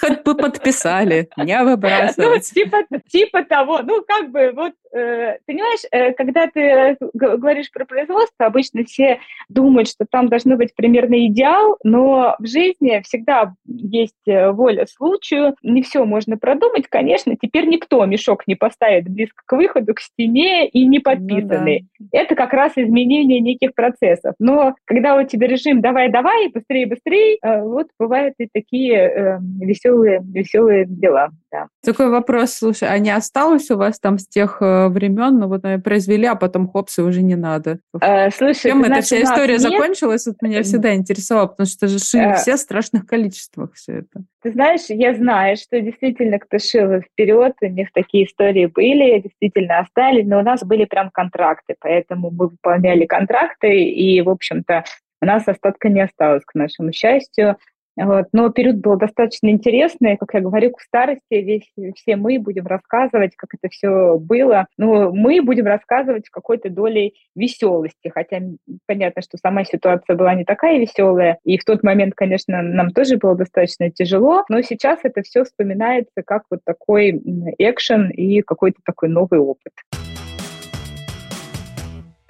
Хоть 0.00 0.24
бы 0.24 0.34
подписали, 0.34 1.28
не 1.36 1.56
выбрасывать. 1.62 2.50
Ну, 2.56 2.62
типа, 2.62 2.78
типа 3.08 3.44
того. 3.44 3.80
Ну, 3.82 4.02
как 4.02 4.30
бы, 4.30 4.50
вот 4.52 4.72
понимаешь, 4.90 5.80
э, 5.90 6.12
когда 6.12 6.46
ты 6.46 6.96
говоришь 7.14 7.70
про 7.70 7.84
производство, 7.84 8.46
обычно 8.46 8.84
все 8.84 9.20
думают, 9.48 9.88
что 9.88 10.04
там 10.10 10.28
должно 10.28 10.56
быть 10.56 10.74
примерно 10.74 11.26
идеал, 11.26 11.78
но 11.84 12.36
в 12.38 12.46
жизни 12.46 13.00
всегда 13.04 13.54
есть 13.66 14.14
воля 14.26 14.86
случаю, 14.86 15.54
не 15.62 15.82
все 15.82 16.04
можно 16.04 16.36
продумать, 16.36 16.86
конечно, 16.88 17.36
теперь 17.40 17.66
никто 17.66 18.04
мешок 18.04 18.46
не 18.46 18.54
поставит 18.54 19.08
близко 19.08 19.42
к 19.46 19.52
выходу, 19.52 19.94
к 19.94 20.00
стене 20.00 20.68
и 20.68 20.86
не 20.86 20.98
подписанный. 20.98 21.86
Ну, 21.98 22.06
да. 22.12 22.18
Это 22.18 22.34
как 22.34 22.52
раз 22.52 22.72
изменение 22.76 23.40
неких 23.40 23.74
процессов. 23.74 24.34
Но 24.38 24.74
когда 24.84 25.16
у 25.16 25.24
тебя 25.24 25.46
режим 25.46 25.80
«давай-давай», 25.80 26.48
быстрее, 26.48 26.86
быстрее, 26.86 27.38
вот 27.42 27.88
бывают 27.98 28.34
и 28.38 28.48
такие 28.52 29.40
веселые, 29.60 30.20
веселые 30.22 30.86
дела. 30.86 31.30
Да. 31.52 31.66
Такой 31.84 32.10
вопрос, 32.10 32.52
слушай, 32.52 32.88
а 32.88 32.96
не 32.98 33.10
осталось 33.10 33.70
у 33.70 33.76
вас 33.76 33.98
там 33.98 34.18
с 34.18 34.28
тех 34.28 34.58
э, 34.60 34.88
времен, 34.88 35.38
ну 35.38 35.48
вот 35.48 35.64
наверное, 35.64 35.82
произвели, 35.82 36.26
а 36.26 36.36
потом 36.36 36.68
хопсы 36.68 37.02
уже 37.02 37.22
не 37.22 37.34
надо? 37.34 37.80
Э, 38.00 38.30
слушай, 38.30 38.70
Чем 38.70 38.84
эта 38.84 39.00
вся 39.00 39.20
история 39.20 39.54
нет? 39.54 39.62
закончилась? 39.62 40.26
Вот 40.26 40.36
меня 40.42 40.62
всегда 40.62 40.94
интересовало, 40.94 41.46
потому 41.48 41.66
что 41.66 41.88
же 41.88 41.98
шили 41.98 42.32
э, 42.32 42.36
все 42.36 42.54
в 42.54 42.60
страшных 42.60 43.06
количествах 43.06 43.72
все 43.74 43.98
это. 43.98 44.24
Ты 44.42 44.52
знаешь, 44.52 44.82
я 44.88 45.12
знаю, 45.14 45.56
что 45.56 45.80
действительно 45.80 46.38
кто 46.38 46.58
шил 46.58 47.00
вперед, 47.00 47.54
у 47.60 47.66
них 47.66 47.88
такие 47.92 48.26
истории 48.26 48.66
были, 48.66 49.20
действительно 49.20 49.80
остались, 49.80 50.26
но 50.26 50.38
у 50.38 50.42
нас 50.42 50.62
были 50.62 50.84
прям 50.84 51.10
контракты, 51.10 51.74
поэтому 51.80 52.30
мы 52.30 52.48
выполняли 52.48 53.06
контракты, 53.06 53.82
и, 53.82 54.22
в 54.22 54.28
общем-то, 54.28 54.84
у 55.22 55.26
нас 55.26 55.46
остатка 55.46 55.88
не 55.88 56.00
осталось, 56.00 56.44
к 56.46 56.54
нашему 56.54 56.92
счастью. 56.92 57.56
Вот. 57.96 58.26
Но 58.32 58.50
период 58.50 58.76
был 58.76 58.96
достаточно 58.96 59.48
интересный. 59.48 60.16
Как 60.16 60.34
я 60.34 60.40
говорю, 60.40 60.72
к 60.72 60.80
старости 60.80 61.20
весь, 61.30 61.70
все 61.96 62.16
мы 62.16 62.38
будем 62.38 62.66
рассказывать, 62.66 63.36
как 63.36 63.50
это 63.54 63.70
все 63.70 64.18
было. 64.18 64.66
Но 64.78 65.12
мы 65.12 65.42
будем 65.42 65.66
рассказывать 65.66 66.26
с 66.26 66.30
какой-то 66.30 66.70
долей 66.70 67.14
веселости. 67.34 68.08
Хотя 68.08 68.40
понятно, 68.86 69.22
что 69.22 69.38
сама 69.38 69.64
ситуация 69.64 70.16
была 70.16 70.34
не 70.34 70.44
такая 70.44 70.78
веселая. 70.78 71.38
И 71.44 71.58
в 71.58 71.64
тот 71.64 71.82
момент, 71.82 72.14
конечно, 72.14 72.62
нам 72.62 72.90
тоже 72.90 73.16
было 73.16 73.34
достаточно 73.34 73.90
тяжело. 73.90 74.44
Но 74.48 74.62
сейчас 74.62 75.00
это 75.02 75.22
все 75.22 75.44
вспоминается 75.44 76.22
как 76.24 76.44
вот 76.50 76.60
такой 76.64 77.20
экшен 77.58 78.10
и 78.10 78.40
какой-то 78.42 78.80
такой 78.84 79.08
новый 79.08 79.40
опыт. 79.40 79.72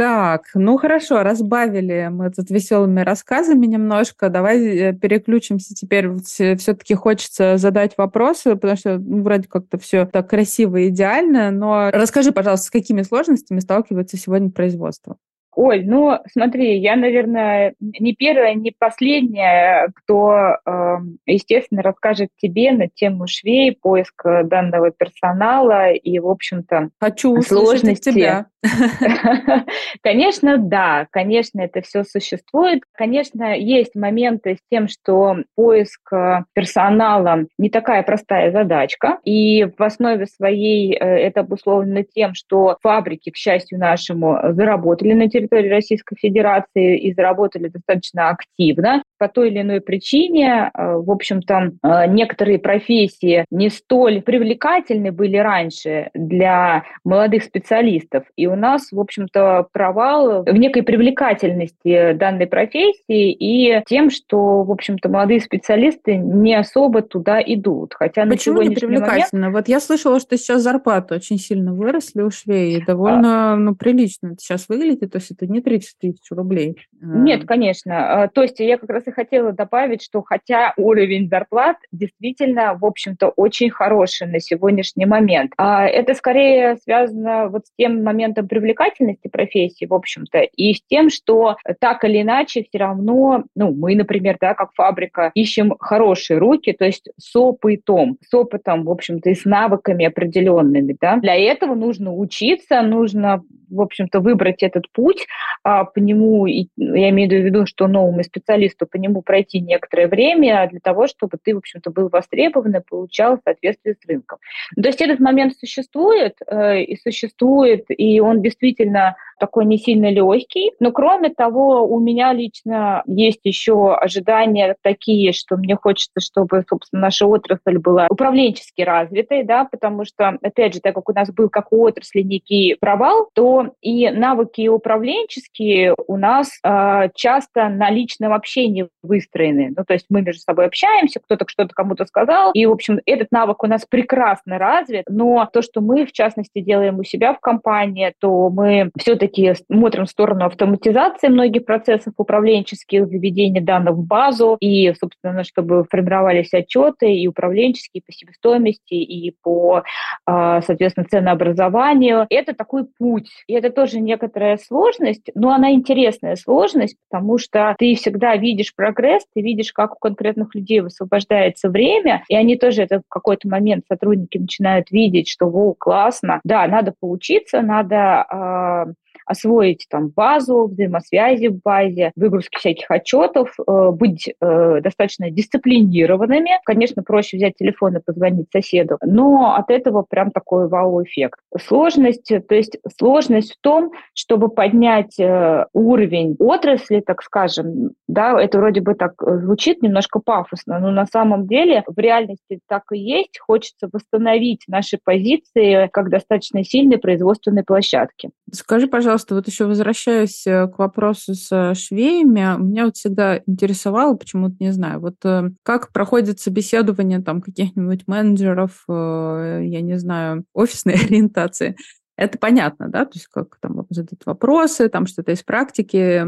Так, 0.00 0.52
ну 0.54 0.78
хорошо, 0.78 1.22
разбавили 1.22 2.08
мы 2.10 2.30
тут 2.30 2.48
веселыми 2.48 3.02
рассказами 3.02 3.66
немножко. 3.66 4.30
Давай 4.30 4.58
э, 4.58 4.92
переключимся 4.94 5.74
теперь. 5.74 6.08
Все-таки 6.22 6.94
хочется 6.94 7.58
задать 7.58 7.98
вопросы, 7.98 8.56
потому 8.56 8.78
что 8.78 8.96
ну, 8.96 9.22
вроде 9.22 9.46
как-то 9.46 9.76
все 9.76 10.06
так 10.06 10.30
красиво 10.30 10.78
и 10.78 10.88
идеально. 10.88 11.50
Но 11.50 11.90
расскажи, 11.90 12.32
пожалуйста, 12.32 12.68
с 12.68 12.70
какими 12.70 13.02
сложностями 13.02 13.60
сталкивается 13.60 14.16
сегодня 14.16 14.50
производство? 14.50 15.18
Оль, 15.54 15.84
ну 15.84 16.18
смотри, 16.32 16.78
я, 16.78 16.96
наверное, 16.96 17.74
не 17.80 18.14
первая, 18.14 18.54
не 18.54 18.72
последняя, 18.76 19.88
кто, 19.94 20.56
эм, 20.64 21.18
естественно, 21.26 21.82
расскажет 21.82 22.30
тебе 22.40 22.72
на 22.72 22.88
тему 22.88 23.26
швей, 23.26 23.76
поиск 23.80 24.24
данного 24.44 24.90
персонала 24.90 25.90
и, 25.90 26.18
в 26.18 26.28
общем-то, 26.28 26.90
Хочу 27.00 27.40
сложности. 27.42 28.12
тебя. 28.12 28.46
Конечно, 30.02 30.58
да, 30.58 31.06
конечно, 31.10 31.62
это 31.62 31.80
все 31.80 32.04
существует. 32.04 32.82
Конечно, 32.92 33.56
есть 33.56 33.94
моменты 33.94 34.56
с 34.56 34.58
тем, 34.70 34.86
что 34.86 35.36
поиск 35.54 36.12
э, 36.12 36.44
персонала 36.52 37.46
не 37.56 37.70
такая 37.70 38.02
простая 38.02 38.52
задачка, 38.52 39.18
и 39.24 39.64
в 39.64 39.82
основе 39.82 40.26
своей 40.26 40.94
э, 40.94 40.98
это 40.98 41.40
обусловлено 41.40 42.02
тем, 42.02 42.34
что 42.34 42.76
фабрики, 42.82 43.30
к 43.30 43.36
счастью 43.36 43.78
нашему, 43.78 44.38
заработали 44.52 45.14
на 45.14 45.28
территории 45.28 45.39
Российской 45.50 46.16
Федерации 46.16 46.98
и 46.98 47.12
заработали 47.12 47.68
достаточно 47.68 48.30
активно. 48.30 49.02
По 49.18 49.28
той 49.28 49.50
или 49.50 49.60
иной 49.60 49.80
причине, 49.80 50.70
э, 50.72 50.94
в 50.96 51.10
общем-то, 51.10 51.72
некоторые 52.08 52.58
профессии 52.58 53.44
не 53.50 53.70
столь 53.70 54.22
привлекательны 54.22 55.12
были 55.12 55.36
раньше 55.36 56.10
для 56.14 56.84
молодых 57.04 57.44
специалистов, 57.44 58.24
и 58.36 58.46
у 58.46 58.56
нас, 58.56 58.92
в 58.92 59.00
общем-то, 59.00 59.66
провал 59.72 60.44
в 60.44 60.52
некой 60.52 60.82
привлекательности 60.82 62.12
данной 62.12 62.46
профессии 62.46 63.32
и 63.32 63.82
тем, 63.86 64.10
что, 64.10 64.62
в 64.62 64.70
общем-то, 64.70 65.08
молодые 65.08 65.40
специалисты 65.40 66.16
не 66.16 66.54
особо 66.54 67.02
туда 67.02 67.40
идут. 67.40 67.94
Хотя 67.94 68.26
Почему 68.26 68.62
не 68.62 68.74
привлекательно? 68.74 69.46
Момент... 69.46 69.56
Вот 69.56 69.68
я 69.68 69.80
слышала, 69.80 70.20
что 70.20 70.36
сейчас 70.36 70.62
зарплаты 70.62 71.14
очень 71.14 71.38
сильно 71.38 71.72
выросли 71.74 72.22
у 72.22 72.30
швей, 72.30 72.76
и 72.76 72.84
довольно 72.84 73.52
а... 73.52 73.56
ну, 73.56 73.74
прилично 73.74 74.28
это 74.28 74.40
сейчас 74.40 74.68
выглядит, 74.68 75.12
то 75.12 75.18
есть 75.18 75.29
это 75.30 75.46
не 75.46 75.60
30 75.60 75.98
тысяч 75.98 76.30
рублей. 76.30 76.76
Нет, 77.00 77.46
конечно. 77.46 78.22
А, 78.22 78.28
то 78.28 78.42
есть 78.42 78.60
я 78.60 78.78
как 78.78 78.90
раз 78.90 79.06
и 79.06 79.10
хотела 79.10 79.52
добавить, 79.52 80.02
что 80.02 80.22
хотя 80.22 80.72
уровень 80.76 81.28
зарплат 81.28 81.76
действительно, 81.92 82.74
в 82.74 82.84
общем-то, 82.84 83.28
очень 83.28 83.70
хороший 83.70 84.26
на 84.26 84.40
сегодняшний 84.40 85.06
момент, 85.06 85.52
а 85.56 85.86
это 85.86 86.14
скорее 86.14 86.76
связано 86.76 87.48
вот 87.48 87.66
с 87.66 87.72
тем 87.76 88.02
моментом 88.02 88.48
привлекательности 88.48 89.28
профессии, 89.28 89.86
в 89.86 89.94
общем-то, 89.94 90.40
и 90.40 90.74
с 90.74 90.82
тем, 90.82 91.10
что 91.10 91.56
так 91.80 92.04
или 92.04 92.22
иначе 92.22 92.64
все 92.68 92.78
равно, 92.78 93.44
ну, 93.54 93.72
мы, 93.72 93.94
например, 93.94 94.36
да, 94.40 94.54
как 94.54 94.72
фабрика, 94.74 95.30
ищем 95.34 95.74
хорошие 95.78 96.38
руки, 96.38 96.72
то 96.72 96.84
есть 96.84 97.08
с 97.16 97.34
опытом, 97.36 98.18
с 98.26 98.32
опытом, 98.34 98.84
в 98.84 98.90
общем-то, 98.90 99.30
и 99.30 99.34
с 99.34 99.44
навыками 99.44 100.04
определенными, 100.06 100.96
да. 101.00 101.16
Для 101.16 101.36
этого 101.36 101.74
нужно 101.74 102.14
учиться, 102.14 102.82
нужно 102.82 103.42
в 103.70 103.80
общем-то, 103.80 104.20
выбрать 104.20 104.62
этот 104.62 104.90
путь, 104.92 105.26
а, 105.62 105.84
по 105.84 105.98
нему, 105.98 106.46
я 106.46 107.10
имею 107.10 107.28
в 107.28 107.44
виду, 107.44 107.66
что 107.66 107.86
новому 107.86 108.22
специалисту 108.22 108.86
по 108.86 108.96
нему 108.96 109.22
пройти 109.22 109.60
некоторое 109.60 110.08
время 110.08 110.68
для 110.70 110.80
того, 110.80 111.06
чтобы 111.06 111.38
ты, 111.42 111.54
в 111.54 111.58
общем-то, 111.58 111.90
был 111.90 112.08
востребован 112.08 112.76
и 112.76 112.80
получал 112.80 113.38
соответствие 113.44 113.94
с 113.94 114.08
рынком. 114.08 114.38
То 114.74 114.88
есть 114.88 115.00
этот 115.00 115.20
момент 115.20 115.54
существует, 115.58 116.34
э, 116.46 116.82
и 116.82 116.96
существует, 116.96 117.84
и 117.88 118.20
он 118.20 118.42
действительно 118.42 119.16
такой 119.40 119.64
не 119.64 119.78
сильно 119.78 120.10
легкий. 120.10 120.72
Но 120.78 120.92
кроме 120.92 121.30
того, 121.30 121.86
у 121.86 121.98
меня 121.98 122.32
лично 122.32 123.02
есть 123.06 123.40
еще 123.44 123.94
ожидания 123.94 124.76
такие, 124.82 125.32
что 125.32 125.56
мне 125.56 125.76
хочется, 125.76 126.20
чтобы, 126.20 126.62
собственно, 126.68 127.02
наша 127.02 127.26
отрасль 127.26 127.78
была 127.78 128.06
управленчески 128.08 128.82
развитой, 128.82 129.42
да, 129.42 129.64
потому 129.64 130.04
что, 130.04 130.38
опять 130.42 130.74
же, 130.74 130.80
так 130.80 130.94
как 130.94 131.08
у 131.08 131.12
нас 131.12 131.32
был 131.32 131.48
как 131.48 131.72
у 131.72 131.82
отрасли 131.82 132.20
некий 132.20 132.76
провал, 132.78 133.28
то 133.34 133.59
и 133.80 134.10
навыки 134.10 134.68
управленческие 134.68 135.94
у 136.06 136.16
нас 136.16 136.58
э, 136.64 137.08
часто 137.14 137.68
на 137.68 137.90
личном 137.90 138.32
общении 138.32 138.88
выстроены. 139.02 139.72
Ну, 139.76 139.84
то 139.84 139.92
есть 139.94 140.06
мы 140.08 140.22
между 140.22 140.40
собой 140.40 140.66
общаемся, 140.66 141.20
кто-то 141.20 141.44
что-то 141.48 141.74
кому-то 141.74 142.04
сказал, 142.04 142.52
и, 142.52 142.66
в 142.66 142.72
общем, 142.72 143.00
этот 143.06 143.28
навык 143.30 143.62
у 143.62 143.66
нас 143.66 143.84
прекрасно 143.88 144.58
развит, 144.58 145.04
но 145.08 145.48
то, 145.52 145.62
что 145.62 145.80
мы, 145.80 146.06
в 146.06 146.12
частности, 146.12 146.60
делаем 146.60 146.98
у 146.98 147.04
себя 147.04 147.34
в 147.34 147.40
компании, 147.40 148.12
то 148.20 148.50
мы 148.50 148.90
все-таки 148.98 149.54
смотрим 149.54 150.06
в 150.06 150.10
сторону 150.10 150.46
автоматизации 150.46 151.28
многих 151.28 151.64
процессов 151.64 152.14
управленческих, 152.16 153.06
заведения 153.06 153.62
данных 153.62 153.94
в 153.94 154.06
базу, 154.06 154.56
и, 154.60 154.92
собственно, 154.94 155.44
чтобы 155.44 155.84
формировались 155.90 156.52
отчеты 156.52 157.12
и 157.12 157.26
управленческие 157.26 158.02
по 158.06 158.12
себестоимости, 158.12 158.94
и 158.94 159.34
по, 159.42 159.82
а, 160.26 160.62
соответственно, 160.62 161.06
ценообразованию. 161.08 162.26
Это 162.30 162.54
такой 162.54 162.84
путь. 162.98 163.30
И 163.50 163.52
это 163.52 163.70
тоже 163.70 163.98
некоторая 163.98 164.58
сложность, 164.58 165.28
но 165.34 165.50
она 165.50 165.72
интересная 165.72 166.36
сложность, 166.36 166.96
потому 167.10 167.36
что 167.36 167.74
ты 167.80 167.96
всегда 167.96 168.36
видишь 168.36 168.72
прогресс, 168.72 169.24
ты 169.34 169.40
видишь, 169.40 169.72
как 169.72 169.96
у 169.96 169.98
конкретных 169.98 170.54
людей 170.54 170.78
высвобождается 170.78 171.68
время, 171.68 172.22
и 172.28 172.36
они 172.36 172.56
тоже 172.56 172.82
это 172.82 173.00
в 173.00 173.08
какой-то 173.08 173.48
момент 173.48 173.86
сотрудники 173.88 174.38
начинают 174.38 174.92
видеть, 174.92 175.28
что, 175.28 175.46
во, 175.50 175.74
классно, 175.74 176.40
да, 176.44 176.64
надо 176.68 176.94
поучиться, 177.00 177.60
надо 177.60 178.22
а, 178.22 178.86
освоить 179.30 179.86
там 179.88 180.08
базу, 180.08 180.66
взаимосвязи 180.66 181.46
в 181.46 181.60
базе, 181.62 182.10
выгрузки 182.16 182.58
всяких 182.58 182.90
отчетов, 182.90 183.54
э, 183.58 183.90
быть 183.92 184.28
э, 184.28 184.80
достаточно 184.80 185.30
дисциплинированными. 185.30 186.50
Конечно, 186.64 187.04
проще 187.04 187.36
взять 187.36 187.54
телефон 187.56 187.96
и 187.96 188.00
позвонить 188.00 188.48
соседу, 188.52 188.98
но 189.02 189.54
от 189.54 189.70
этого 189.70 190.02
прям 190.02 190.32
такой 190.32 190.68
вау-эффект. 190.68 191.38
Сложность, 191.56 192.32
то 192.48 192.54
есть 192.54 192.78
сложность 192.98 193.54
в 193.54 193.60
том, 193.60 193.92
чтобы 194.14 194.48
поднять 194.48 195.18
э, 195.20 195.66
уровень 195.72 196.34
отрасли, 196.40 197.00
так 197.00 197.22
скажем, 197.22 197.92
да, 198.08 198.40
это 198.40 198.58
вроде 198.58 198.80
бы 198.80 198.94
так 198.94 199.12
звучит 199.20 199.80
немножко 199.80 200.18
пафосно, 200.18 200.80
но 200.80 200.90
на 200.90 201.06
самом 201.06 201.46
деле 201.46 201.84
в 201.86 201.98
реальности 201.98 202.58
так 202.68 202.82
и 202.92 202.98
есть. 202.98 203.38
Хочется 203.38 203.88
восстановить 203.92 204.64
наши 204.66 204.98
позиции 205.02 205.88
как 205.92 206.10
достаточно 206.10 206.64
сильной 206.64 206.98
производственной 206.98 207.62
площадки. 207.62 208.30
Скажи, 208.52 208.88
пожалуйста, 208.88 209.19
пожалуйста, 209.20 209.34
вот 209.34 209.46
еще 209.46 209.66
возвращаюсь 209.66 210.46
э, 210.46 210.66
к 210.68 210.78
вопросу 210.78 211.34
с 211.34 211.74
швеями. 211.74 212.60
Меня 212.62 212.86
вот 212.86 212.96
всегда 212.96 213.40
интересовало, 213.46 214.14
почему-то 214.14 214.56
не 214.60 214.72
знаю, 214.72 215.00
вот 215.00 215.16
э, 215.24 215.50
как 215.62 215.92
проходит 215.92 216.40
собеседование 216.40 217.20
там 217.20 217.40
каких-нибудь 217.40 218.06
менеджеров, 218.06 218.84
э, 218.88 219.60
я 219.64 219.80
не 219.80 219.98
знаю, 219.98 220.44
офисной 220.54 220.94
ориентации, 221.04 221.76
Это 222.20 222.36
понятно, 222.36 222.88
да? 222.90 223.06
То 223.06 223.12
есть 223.14 223.28
как 223.28 223.56
там 223.62 223.86
задают 223.88 224.26
вопросы, 224.26 224.90
там 224.90 225.06
что-то 225.06 225.32
из 225.32 225.42
практики, 225.42 226.22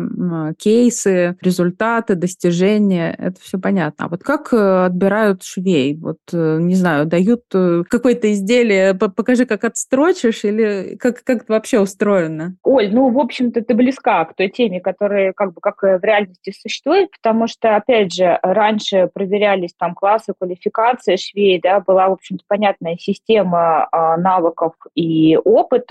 кейсы, 0.59 1.37
результаты, 1.43 2.15
достижения, 2.15 3.15
это 3.19 3.39
все 3.43 3.59
понятно. 3.59 4.07
А 4.07 4.09
вот 4.09 4.23
как 4.23 4.55
э, 4.55 4.87
отбирают 4.87 5.43
швей? 5.43 5.95
Вот, 5.99 6.17
э, 6.33 6.59
не 6.61 6.77
знаю, 6.77 7.05
дают 7.05 7.43
э, 7.53 7.83
какое-то 7.87 8.33
изделие, 8.33 8.95
покажи, 8.95 9.45
как 9.45 9.65
отстрочишь, 9.65 10.45
или 10.45 10.97
как, 10.97 11.23
как 11.25 11.43
это 11.43 11.53
вообще 11.53 11.79
устроено? 11.79 12.57
Оль, 12.63 12.91
ну, 12.91 13.11
в 13.11 13.19
общем-то, 13.19 13.61
ты 13.61 13.75
близка 13.75 14.25
к 14.25 14.35
той 14.35 14.49
теме, 14.49 14.81
которая 14.81 15.35
как 15.35 15.53
бы 15.53 15.61
как 15.61 15.83
в 15.83 16.01
реальности 16.03 16.55
существует, 16.59 17.11
потому 17.11 17.49
что, 17.49 17.77
опять 17.77 18.15
же, 18.15 18.39
раньше 18.43 19.11
проверялись 19.13 19.75
там 19.79 19.95
классы 19.95 20.33
квалификации 20.39 21.17
швей, 21.17 21.61
да, 21.63 21.81
была, 21.81 22.09
в 22.09 22.13
общем-то, 22.13 22.45
понятная 22.49 22.97
система 22.99 23.89
а, 23.93 24.17
навыков 24.17 24.73
и 24.95 25.37
опыта, 25.37 25.82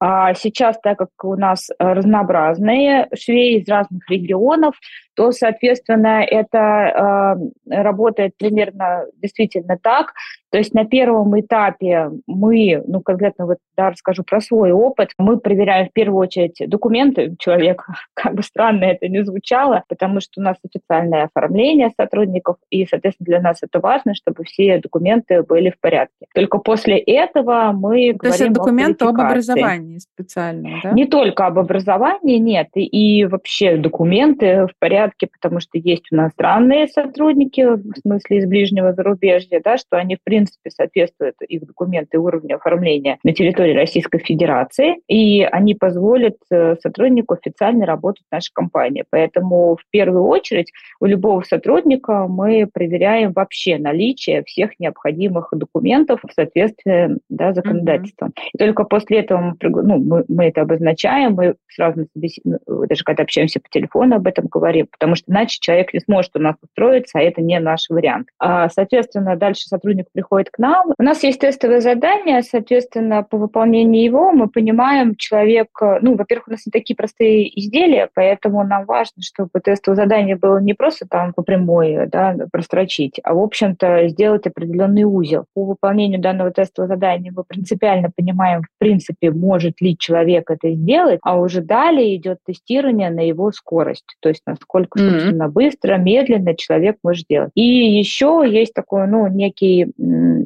а 0.00 0.34
сейчас, 0.34 0.78
так 0.82 0.98
как 0.98 1.08
у 1.22 1.36
нас 1.36 1.70
разнообразные 1.78 3.08
швеи 3.14 3.60
из 3.60 3.68
разных 3.68 4.08
регионов, 4.10 4.74
то, 5.14 5.32
соответственно, 5.32 6.24
это 6.24 7.38
э, 7.68 7.82
работает 7.82 8.36
примерно 8.36 9.06
действительно 9.20 9.78
так. 9.80 10.12
То 10.50 10.58
есть 10.58 10.72
на 10.72 10.84
первом 10.84 11.38
этапе 11.40 12.10
мы, 12.28 12.80
ну, 12.86 13.00
конкретно 13.00 13.46
вот, 13.46 13.58
да, 13.76 13.90
расскажу 13.90 14.22
про 14.22 14.40
свой 14.40 14.70
опыт, 14.70 15.10
мы 15.18 15.38
проверяем 15.38 15.88
в 15.88 15.92
первую 15.92 16.20
очередь 16.20 16.62
документы 16.68 17.34
человека, 17.40 17.94
как 18.14 18.34
бы 18.34 18.42
странно 18.42 18.84
это 18.84 19.08
ни 19.08 19.20
звучало, 19.22 19.82
потому 19.88 20.20
что 20.20 20.40
у 20.40 20.44
нас 20.44 20.56
официальное 20.64 21.24
оформление 21.24 21.90
сотрудников, 21.98 22.56
и, 22.70 22.86
соответственно, 22.86 23.26
для 23.26 23.40
нас 23.40 23.58
это 23.62 23.80
важно, 23.80 24.14
чтобы 24.14 24.44
все 24.44 24.78
документы 24.78 25.42
были 25.42 25.70
в 25.70 25.80
порядке. 25.80 26.26
Только 26.34 26.58
после 26.58 26.98
этого 26.98 27.72
мы 27.72 28.12
То 28.12 28.18
говорим 28.18 28.46
есть 28.46 28.52
документы 28.52 29.04
об 29.06 29.20
образовании 29.20 29.98
специально, 29.98 30.80
да? 30.84 30.92
Не 30.92 31.06
только 31.06 31.46
об 31.46 31.58
образовании, 31.58 32.38
нет, 32.38 32.68
и, 32.74 32.84
и 32.84 33.24
вообще 33.24 33.76
документы 33.76 34.66
в 34.66 34.78
порядке 34.78 35.03
порядке, 35.04 35.28
потому 35.32 35.60
что 35.60 35.78
есть 35.78 36.06
у 36.12 36.16
нас 36.16 36.32
странные 36.32 36.88
сотрудники, 36.88 37.60
в 37.60 37.98
смысле 38.00 38.38
из 38.38 38.46
ближнего 38.46 38.92
зарубежья, 38.92 39.60
да, 39.62 39.76
что 39.76 39.96
они, 39.96 40.16
в 40.16 40.22
принципе, 40.22 40.70
соответствуют 40.70 41.36
их 41.48 41.66
документы 41.66 42.18
уровню 42.18 42.56
оформления 42.56 43.18
на 43.22 43.32
территории 43.32 43.74
Российской 43.74 44.18
Федерации, 44.18 44.96
и 45.08 45.42
они 45.42 45.74
позволят 45.74 46.36
э, 46.50 46.76
сотруднику 46.82 47.34
официально 47.34 47.86
работать 47.86 48.24
в 48.28 48.32
нашей 48.32 48.52
компании. 48.52 49.04
Поэтому 49.10 49.76
в 49.76 49.90
первую 49.90 50.24
очередь 50.24 50.72
у 51.00 51.06
любого 51.06 51.42
сотрудника 51.42 52.26
мы 52.28 52.66
проверяем 52.72 53.32
вообще 53.32 53.78
наличие 53.78 54.42
всех 54.44 54.78
необходимых 54.78 55.48
документов 55.52 56.20
в 56.22 56.32
соответствии 56.32 57.18
да, 57.28 57.52
законодательством. 57.52 58.30
Mm-hmm. 58.30 58.50
И 58.54 58.58
только 58.58 58.84
после 58.84 59.20
этого 59.20 59.40
мы, 59.40 59.56
ну, 59.60 59.98
мы, 59.98 60.24
мы 60.28 60.44
это 60.46 60.62
обозначаем, 60.62 61.34
мы 61.34 61.54
сразу, 61.68 62.06
ну, 62.44 62.58
даже 62.86 63.04
когда 63.04 63.22
общаемся 63.22 63.60
по 63.60 63.68
телефону, 63.68 64.16
об 64.16 64.26
этом 64.26 64.46
говорим, 64.46 64.88
потому 64.98 65.16
что 65.16 65.30
иначе 65.30 65.58
человек 65.60 65.92
не 65.92 66.00
сможет 66.00 66.32
у 66.34 66.38
нас 66.38 66.56
устроиться, 66.62 67.18
а 67.18 67.22
это 67.22 67.42
не 67.42 67.58
наш 67.60 67.88
вариант. 67.90 68.28
А, 68.38 68.68
соответственно, 68.68 69.36
дальше 69.36 69.66
сотрудник 69.66 70.06
приходит 70.12 70.50
к 70.50 70.58
нам. 70.58 70.92
У 70.98 71.02
нас 71.02 71.22
есть 71.22 71.40
тестовое 71.40 71.80
задание, 71.80 72.42
соответственно, 72.42 73.22
по 73.22 73.36
выполнению 73.36 74.02
его 74.02 74.32
мы 74.32 74.48
понимаем, 74.48 75.14
человек, 75.16 75.68
ну, 76.00 76.16
во-первых, 76.16 76.48
у 76.48 76.50
нас 76.52 76.66
не 76.66 76.70
такие 76.70 76.96
простые 76.96 77.58
изделия, 77.58 78.08
поэтому 78.14 78.64
нам 78.64 78.84
важно, 78.84 79.22
чтобы 79.22 79.50
тестовое 79.62 79.96
задание 79.96 80.36
было 80.36 80.58
не 80.58 80.74
просто 80.74 81.06
там 81.08 81.32
по 81.32 81.42
прямой, 81.42 82.06
да, 82.06 82.36
прострочить, 82.52 83.20
а, 83.22 83.34
в 83.34 83.38
общем-то, 83.38 84.08
сделать 84.08 84.46
определенный 84.46 85.04
узел. 85.04 85.46
По 85.54 85.64
выполнению 85.64 86.20
данного 86.20 86.50
тестового 86.50 86.88
задания 86.88 87.32
мы 87.34 87.44
принципиально 87.44 88.10
понимаем, 88.14 88.62
в 88.62 88.78
принципе, 88.78 89.30
может 89.30 89.80
ли 89.80 89.96
человек 89.98 90.50
это 90.50 90.70
сделать, 90.72 91.20
а 91.22 91.38
уже 91.38 91.60
далее 91.60 92.16
идет 92.16 92.38
тестирование 92.44 93.10
на 93.10 93.26
его 93.26 93.50
скорость, 93.52 94.16
то 94.20 94.28
есть 94.28 94.42
насколько 94.46 94.83
собственно, 94.96 95.44
mm-hmm. 95.44 95.52
быстро, 95.52 95.96
медленно 95.96 96.54
человек 96.56 96.96
может 97.02 97.26
делать. 97.28 97.50
И 97.54 97.62
еще 97.62 98.44
есть 98.46 98.74
такой, 98.74 99.06
ну, 99.06 99.26
некий 99.28 99.84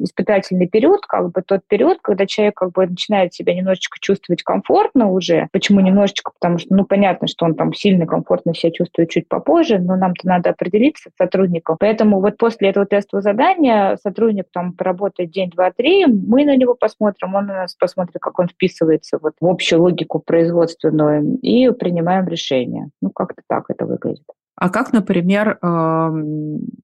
испытательный 0.03 0.67
период, 0.67 1.01
как 1.05 1.31
бы 1.31 1.41
тот 1.41 1.61
период, 1.67 1.99
когда 2.01 2.25
человек 2.25 2.55
как 2.55 2.71
бы 2.71 2.85
начинает 2.87 3.33
себя 3.33 3.53
немножечко 3.53 3.97
чувствовать 3.99 4.43
комфортно 4.43 5.11
уже. 5.11 5.47
Почему 5.51 5.79
немножечко? 5.79 6.31
Потому 6.39 6.57
что, 6.57 6.75
ну, 6.75 6.85
понятно, 6.85 7.27
что 7.27 7.45
он 7.45 7.55
там 7.55 7.73
сильно 7.73 8.05
комфортно 8.05 8.53
себя 8.53 8.71
чувствует 8.71 9.09
чуть 9.09 9.27
попозже, 9.27 9.79
но 9.79 9.95
нам-то 9.95 10.27
надо 10.27 10.51
определиться 10.51 11.09
с 11.09 11.17
сотрудником. 11.17 11.77
Поэтому 11.79 12.21
вот 12.21 12.37
после 12.37 12.69
этого 12.69 12.85
тестового 12.85 13.21
задания 13.21 13.97
сотрудник 14.01 14.45
там 14.51 14.73
поработает 14.73 15.31
день, 15.31 15.49
два, 15.49 15.71
три, 15.71 16.05
мы 16.05 16.45
на 16.45 16.55
него 16.55 16.75
посмотрим, 16.75 17.35
он 17.35 17.47
на 17.47 17.53
нас 17.53 17.75
посмотрит, 17.75 18.17
как 18.19 18.39
он 18.39 18.47
вписывается 18.47 19.19
вот 19.21 19.33
в 19.39 19.45
общую 19.45 19.81
логику 19.81 20.19
производственную, 20.19 21.37
и 21.41 21.69
принимаем 21.71 22.27
решение. 22.27 22.89
Ну, 23.01 23.09
как-то 23.09 23.41
так 23.47 23.65
это 23.69 23.85
выглядит. 23.85 24.23
А 24.59 24.69
как, 24.69 24.91
например, 24.91 25.57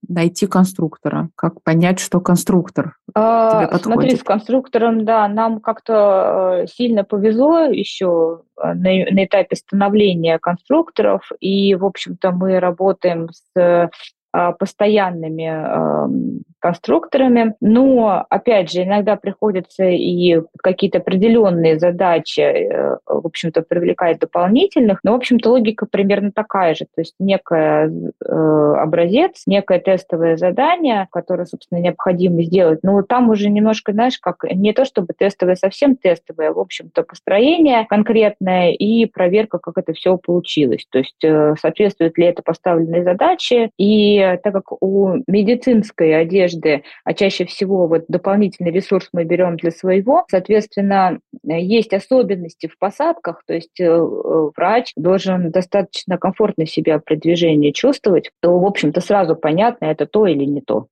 найти 0.08 0.48
конструктора? 0.48 1.30
Как 1.36 1.62
понять, 1.62 2.00
что 2.00 2.22
конструктор 2.22 2.96
а, 3.14 3.52
тебе 3.52 3.68
подходит? 3.68 4.00
Смотри, 4.00 4.16
с 4.16 4.24
конструктором, 4.24 5.04
да, 5.04 5.28
нам 5.28 5.60
как-то 5.60 6.62
э, 6.64 6.68
сильно 6.68 7.04
повезло 7.04 7.66
еще 7.66 8.44
э, 8.58 8.74
на, 8.74 9.12
на 9.12 9.26
этапе 9.26 9.58
становления 9.58 10.40
конструкторов, 10.40 11.30
и, 11.42 11.76
в 11.76 11.84
общем-то, 11.84 12.32
мы 12.32 12.62
работаем 12.62 13.28
с 13.34 13.90
а, 14.32 14.52
постоянными 14.52 15.48
конструкторами. 16.66 17.54
Но, 17.62 18.26
опять 18.28 18.72
же, 18.72 18.82
иногда 18.82 19.18
приходится 19.18 19.86
и 19.86 20.42
какие-то 20.64 20.98
определенные 20.98 21.78
задачи, 21.78 22.40
э, 22.40 22.98
в 23.06 23.28
общем-то, 23.28 23.62
привлекать 23.62 24.18
дополнительных. 24.18 25.02
Но, 25.04 25.12
в 25.12 25.16
общем-то, 25.18 25.52
логика 25.52 25.86
примерно 25.86 26.32
такая 26.32 26.74
же. 26.74 26.86
То 26.86 27.02
есть 27.02 27.14
некий 27.20 27.46
э, 27.56 28.76
образец, 28.82 29.44
некое 29.46 29.80
тестовое 29.80 30.38
задание, 30.38 31.08
которое, 31.12 31.46
собственно, 31.46 31.78
необходимо 31.78 32.42
сделать. 32.42 32.80
Но 32.82 33.04
там 33.04 33.30
уже 33.30 33.52
немножко, 33.52 33.92
знаешь, 33.92 34.18
как 34.18 34.44
не 34.52 34.74
то 34.74 34.86
чтобы 34.86 35.14
тестовое, 35.16 35.56
совсем 35.56 35.96
тестовое, 35.96 36.50
а, 36.50 36.54
в 36.54 36.60
общем-то, 36.60 37.04
построение 37.04 37.86
конкретное 37.88 38.72
и 38.72 39.06
проверка, 39.06 39.60
как 39.60 39.78
это 39.78 39.94
все 39.94 40.18
получилось. 40.18 40.88
То 40.90 40.98
есть 40.98 41.24
э, 41.24 41.54
соответствует 41.62 42.18
ли 42.18 42.26
это 42.26 42.42
поставленной 42.42 43.04
задаче 43.04 43.70
и 43.78 44.40
так 44.44 44.52
как 44.52 44.82
у 44.82 45.18
медицинской 45.28 46.20
одежды, 46.20 46.55
а 47.04 47.14
чаще 47.14 47.46
всего 47.46 47.88
вот 47.88 48.06
дополнительный 48.08 48.72
ресурс 48.72 49.10
мы 49.14 49.24
берем 49.24 49.58
для 49.58 49.72
своего, 49.72 50.26
соответственно, 50.30 51.20
есть 51.44 51.94
особенности 51.94 52.68
в 52.68 52.78
посадках, 52.78 53.44
то 53.46 53.54
есть 53.54 53.80
э, 53.80 54.00
врач 54.56 54.92
должен 54.96 55.52
достаточно 55.52 56.18
комфортно 56.18 56.66
себя 56.66 57.00
при 57.00 57.16
движении 57.16 57.72
чувствовать, 57.72 58.32
то, 58.42 58.58
в 58.58 58.66
общем-то, 58.66 59.02
сразу 59.02 59.36
понятно, 59.36 59.86
это 59.86 60.06
то 60.06 60.28
или 60.28 60.46
не 60.46 60.62
то. 60.62 60.88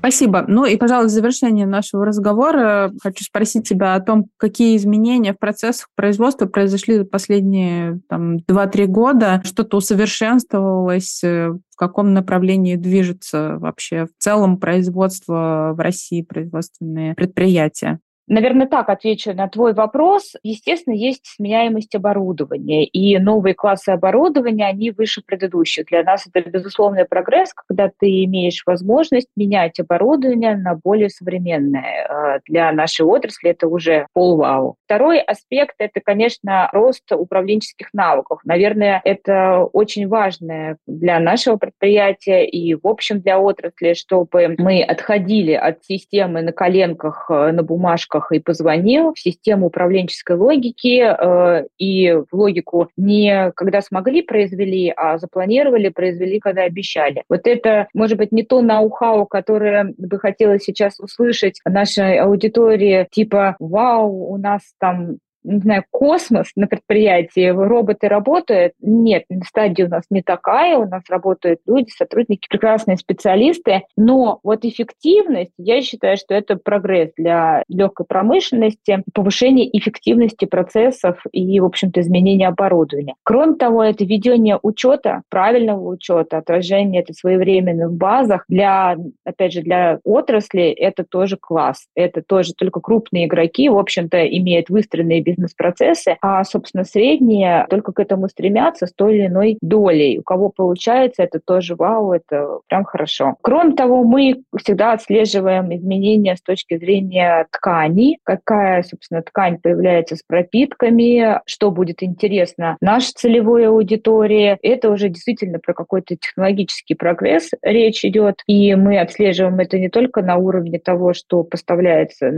Спасибо. 0.00 0.46
Ну 0.48 0.64
и, 0.64 0.76
пожалуй, 0.76 1.08
в 1.08 1.10
завершение 1.10 1.66
нашего 1.66 2.06
разговора 2.06 2.90
хочу 3.02 3.22
спросить 3.22 3.68
тебя 3.68 3.94
о 3.94 4.00
том, 4.00 4.28
какие 4.38 4.74
изменения 4.78 5.34
в 5.34 5.38
процессах 5.38 5.88
производства 5.94 6.46
произошли 6.46 6.96
за 6.96 7.04
последние 7.04 8.00
там, 8.08 8.38
2-3 8.38 8.86
года, 8.86 9.42
что-то 9.44 9.76
усовершенствовалось, 9.76 11.22
э, 11.22 11.50
в 11.50 11.76
каком 11.76 12.14
направлении 12.14 12.76
движется 12.76 13.56
вообще 13.58 14.06
в 14.06 14.10
целом 14.18 14.56
производство 14.56 15.74
в 15.76 15.80
России, 15.80 16.22
производственные 16.22 17.14
предприятия. 17.14 18.00
Наверное, 18.30 18.68
так 18.68 18.88
отвечу 18.88 19.34
на 19.34 19.48
твой 19.48 19.74
вопрос. 19.74 20.34
Естественно, 20.44 20.94
есть 20.94 21.26
сменяемость 21.26 21.96
оборудования, 21.96 22.84
и 22.84 23.18
новые 23.18 23.54
классы 23.54 23.88
оборудования, 23.88 24.68
они 24.68 24.92
выше 24.92 25.20
предыдущих. 25.20 25.86
Для 25.86 26.04
нас 26.04 26.28
это 26.32 26.48
безусловный 26.48 27.06
прогресс, 27.06 27.52
когда 27.52 27.90
ты 27.98 28.22
имеешь 28.26 28.62
возможность 28.66 29.26
менять 29.34 29.80
оборудование 29.80 30.56
на 30.56 30.76
более 30.76 31.10
современное. 31.10 32.06
Э, 32.36 32.40
для 32.46 32.70
нашей 32.70 33.04
отрасли 33.04 33.50
это 33.50 33.66
уже 33.66 34.06
полвау. 34.12 34.76
Второй 34.84 35.18
аспект– 35.18 35.74
это, 35.78 36.00
конечно, 36.00 36.70
рост 36.72 37.10
управленческих 37.10 37.88
навыков. 37.92 38.42
Наверное, 38.44 39.00
это 39.02 39.64
очень 39.72 40.06
важно 40.06 40.76
для 40.86 41.18
нашего 41.18 41.56
предприятия 41.56 42.46
и, 42.46 42.76
в 42.76 42.86
общем, 42.86 43.20
для 43.20 43.40
отрасли, 43.40 43.94
чтобы 43.94 44.54
мы 44.56 44.84
отходили 44.84 45.52
от 45.52 45.82
системы 45.84 46.42
на 46.42 46.52
коленках, 46.52 47.26
э, 47.28 47.50
на 47.50 47.64
бумажках, 47.64 48.19
кнопках 48.20 48.32
и 48.32 48.38
позвонил 48.38 49.14
в 49.14 49.18
систему 49.18 49.66
управленческой 49.66 50.36
логики 50.36 51.02
э, 51.02 51.66
и 51.78 52.12
в 52.12 52.26
логику 52.32 52.88
не 52.96 53.52
когда 53.56 53.80
смогли 53.80 54.22
произвели, 54.22 54.92
а 54.96 55.18
запланировали, 55.18 55.88
произвели, 55.88 56.40
когда 56.40 56.62
обещали. 56.62 57.24
Вот 57.28 57.46
это, 57.46 57.88
может 57.94 58.18
быть, 58.18 58.32
не 58.32 58.42
то 58.42 58.60
ноу-хау, 58.62 59.26
которое 59.26 59.94
бы 59.96 60.18
хотелось 60.18 60.62
сейчас 60.62 61.00
услышать 61.00 61.60
нашей 61.64 62.18
аудитории, 62.18 63.06
типа 63.10 63.56
«Вау, 63.58 64.32
у 64.32 64.36
нас 64.36 64.62
там 64.78 65.16
не 65.42 65.60
знаю, 65.60 65.84
космос 65.90 66.48
на 66.56 66.66
предприятии, 66.66 67.48
роботы 67.48 68.08
работают. 68.08 68.74
Нет, 68.80 69.24
стадия 69.46 69.86
у 69.86 69.88
нас 69.88 70.04
не 70.10 70.22
такая, 70.22 70.76
у 70.76 70.88
нас 70.88 71.02
работают 71.08 71.60
люди, 71.66 71.90
сотрудники, 71.90 72.48
прекрасные 72.48 72.96
специалисты, 72.96 73.82
но 73.96 74.40
вот 74.42 74.64
эффективность, 74.64 75.52
я 75.58 75.80
считаю, 75.82 76.16
что 76.16 76.34
это 76.34 76.56
прогресс 76.56 77.10
для 77.16 77.64
легкой 77.68 78.06
промышленности, 78.06 79.02
повышение 79.14 79.68
эффективности 79.78 80.44
процессов 80.44 81.22
и, 81.32 81.60
в 81.60 81.64
общем-то, 81.64 82.00
изменение 82.00 82.48
оборудования. 82.48 83.14
Кроме 83.22 83.56
того, 83.56 83.82
это 83.82 84.04
ведение 84.04 84.58
учета, 84.62 85.22
правильного 85.28 85.88
учета, 85.88 86.38
отражение 86.38 87.02
это 87.02 87.12
своевременно 87.12 87.88
в 87.88 87.94
базах. 87.94 88.44
Для, 88.48 88.96
опять 89.24 89.52
же, 89.52 89.62
для 89.62 90.00
отрасли 90.04 90.70
это 90.70 91.04
тоже 91.04 91.36
класс. 91.40 91.86
Это 91.94 92.22
тоже 92.22 92.54
только 92.54 92.80
крупные 92.80 93.26
игроки, 93.26 93.68
в 93.68 93.78
общем-то, 93.78 94.26
имеют 94.26 94.68
выстроенные 94.68 95.20
бизнес-процессы, 95.30 96.16
а, 96.20 96.44
собственно, 96.44 96.84
средние 96.84 97.66
только 97.70 97.92
к 97.92 98.00
этому 98.00 98.28
стремятся 98.28 98.86
с 98.86 98.92
той 98.92 99.16
или 99.16 99.26
иной 99.26 99.58
долей. 99.60 100.18
У 100.18 100.22
кого 100.22 100.50
получается, 100.50 101.22
это 101.22 101.40
тоже 101.40 101.74
вау, 101.74 102.12
это 102.12 102.58
прям 102.68 102.84
хорошо. 102.84 103.36
Кроме 103.42 103.74
того, 103.74 104.04
мы 104.04 104.42
всегда 104.56 104.92
отслеживаем 104.92 105.74
изменения 105.74 106.36
с 106.36 106.42
точки 106.42 106.78
зрения 106.78 107.46
ткани, 107.50 108.18
какая, 108.24 108.82
собственно, 108.82 109.22
ткань 109.22 109.58
появляется 109.58 110.16
с 110.16 110.22
пропитками, 110.22 111.40
что 111.46 111.70
будет 111.70 112.02
интересно 112.02 112.76
нашей 112.80 113.12
целевой 113.12 113.68
аудитории. 113.68 114.58
Это 114.62 114.90
уже 114.90 115.08
действительно 115.08 115.58
про 115.58 115.74
какой-то 115.74 116.16
технологический 116.16 116.94
прогресс 116.94 117.50
речь 117.62 118.04
идет, 118.04 118.42
и 118.46 118.74
мы 118.74 118.98
отслеживаем 118.98 119.58
это 119.58 119.78
не 119.78 119.88
только 119.88 120.22
на 120.22 120.36
уровне 120.36 120.78
того, 120.78 121.12
что 121.12 121.44
поставляется 121.44 122.30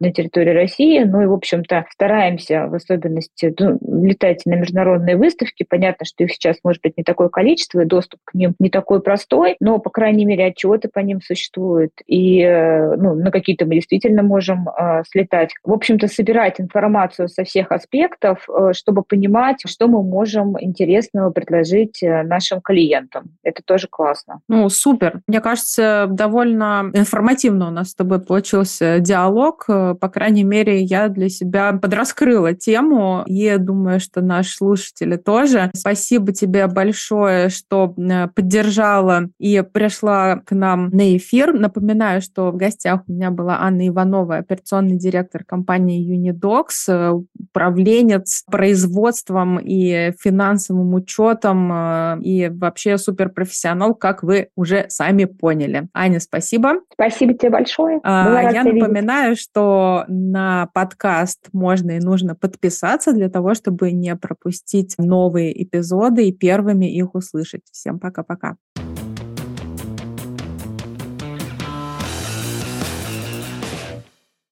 на 0.00 0.12
территории 0.12 0.50
России, 0.50 1.02
но 1.04 1.22
и, 1.22 1.26
в 1.26 1.32
общем-то, 1.32 1.86
стараемся 1.90 2.29
в 2.38 2.74
особенности 2.74 3.54
ну, 3.58 3.78
летать 4.02 4.42
на 4.46 4.54
международные 4.54 5.16
выставки. 5.16 5.64
Понятно, 5.68 6.06
что 6.06 6.24
их 6.24 6.32
сейчас 6.32 6.58
может 6.64 6.82
быть 6.82 6.96
не 6.96 7.04
такое 7.04 7.28
количество, 7.28 7.80
и 7.80 7.84
доступ 7.84 8.20
к 8.24 8.34
ним 8.34 8.54
не 8.58 8.70
такой 8.70 9.02
простой, 9.02 9.56
но, 9.60 9.78
по 9.78 9.90
крайней 9.90 10.24
мере, 10.24 10.46
отчеты 10.46 10.88
по 10.88 11.00
ним 11.00 11.20
существуют. 11.20 11.92
И 12.06 12.40
э, 12.40 12.96
ну, 12.96 13.14
на 13.14 13.30
какие-то 13.30 13.66
мы 13.66 13.74
действительно 13.74 14.22
можем 14.22 14.68
э, 14.68 15.02
слетать. 15.08 15.54
В 15.64 15.72
общем-то, 15.72 16.08
собирать 16.08 16.60
информацию 16.60 17.28
со 17.28 17.44
всех 17.44 17.72
аспектов, 17.72 18.46
э, 18.48 18.72
чтобы 18.72 19.02
понимать, 19.02 19.62
что 19.66 19.88
мы 19.88 20.02
можем 20.02 20.56
интересного 20.60 21.30
предложить 21.30 22.02
э, 22.02 22.22
нашим 22.22 22.60
клиентам. 22.60 23.30
Это 23.42 23.62
тоже 23.64 23.88
классно. 23.88 24.40
Ну, 24.48 24.68
супер. 24.68 25.20
Мне 25.26 25.40
кажется, 25.40 26.06
довольно 26.10 26.90
информативно 26.94 27.68
у 27.68 27.70
нас 27.70 27.90
с 27.90 27.94
тобой 27.94 28.20
получился 28.20 28.98
диалог. 29.00 29.64
Э, 29.68 29.94
по 29.94 30.08
крайней 30.08 30.44
мере, 30.44 30.80
я 30.80 31.08
для 31.08 31.28
себя 31.28 31.72
подраскрыла 32.20 32.54
тему, 32.54 33.22
и 33.26 33.56
думаю, 33.58 34.00
что 34.00 34.20
наши 34.20 34.54
слушатели 34.56 35.16
тоже. 35.16 35.70
Спасибо 35.74 36.32
тебе 36.32 36.66
большое, 36.66 37.48
что 37.48 37.94
э, 37.96 38.28
поддержала 38.28 39.28
и 39.38 39.62
пришла 39.62 40.36
к 40.36 40.52
нам 40.52 40.90
на 40.90 41.16
эфир. 41.16 41.52
Напоминаю, 41.52 42.20
что 42.20 42.50
в 42.50 42.56
гостях 42.56 43.02
у 43.06 43.12
меня 43.12 43.30
была 43.30 43.58
Анна 43.60 43.88
Иванова, 43.88 44.36
операционный 44.36 44.96
директор 44.96 45.44
компании 45.44 46.00
Unidocs, 46.16 47.24
управленец 47.38 48.44
производством 48.50 49.58
и 49.58 50.12
финансовым 50.20 50.94
учетом, 50.94 51.70
э, 51.72 52.18
и 52.22 52.48
вообще 52.48 52.98
суперпрофессионал, 52.98 53.94
как 53.94 54.22
вы 54.22 54.48
уже 54.56 54.86
сами 54.88 55.24
поняли. 55.24 55.88
Аня, 55.94 56.20
спасибо. 56.20 56.80
Спасибо 56.92 57.34
тебе 57.34 57.50
большое. 57.50 58.00
А, 58.02 58.50
я 58.52 58.64
напоминаю, 58.64 59.30
видеть. 59.30 59.42
что 59.42 60.04
на 60.08 60.68
подкаст 60.74 61.48
можно 61.52 61.92
и 61.92 62.00
нужно 62.10 62.34
подписаться 62.34 63.12
для 63.12 63.28
того, 63.28 63.54
чтобы 63.54 63.92
не 63.92 64.16
пропустить 64.16 64.96
новые 64.98 65.62
эпизоды 65.62 66.28
и 66.28 66.32
первыми 66.32 66.86
их 66.86 67.14
услышать. 67.14 67.62
Всем 67.70 68.00
пока-пока. 68.00 68.56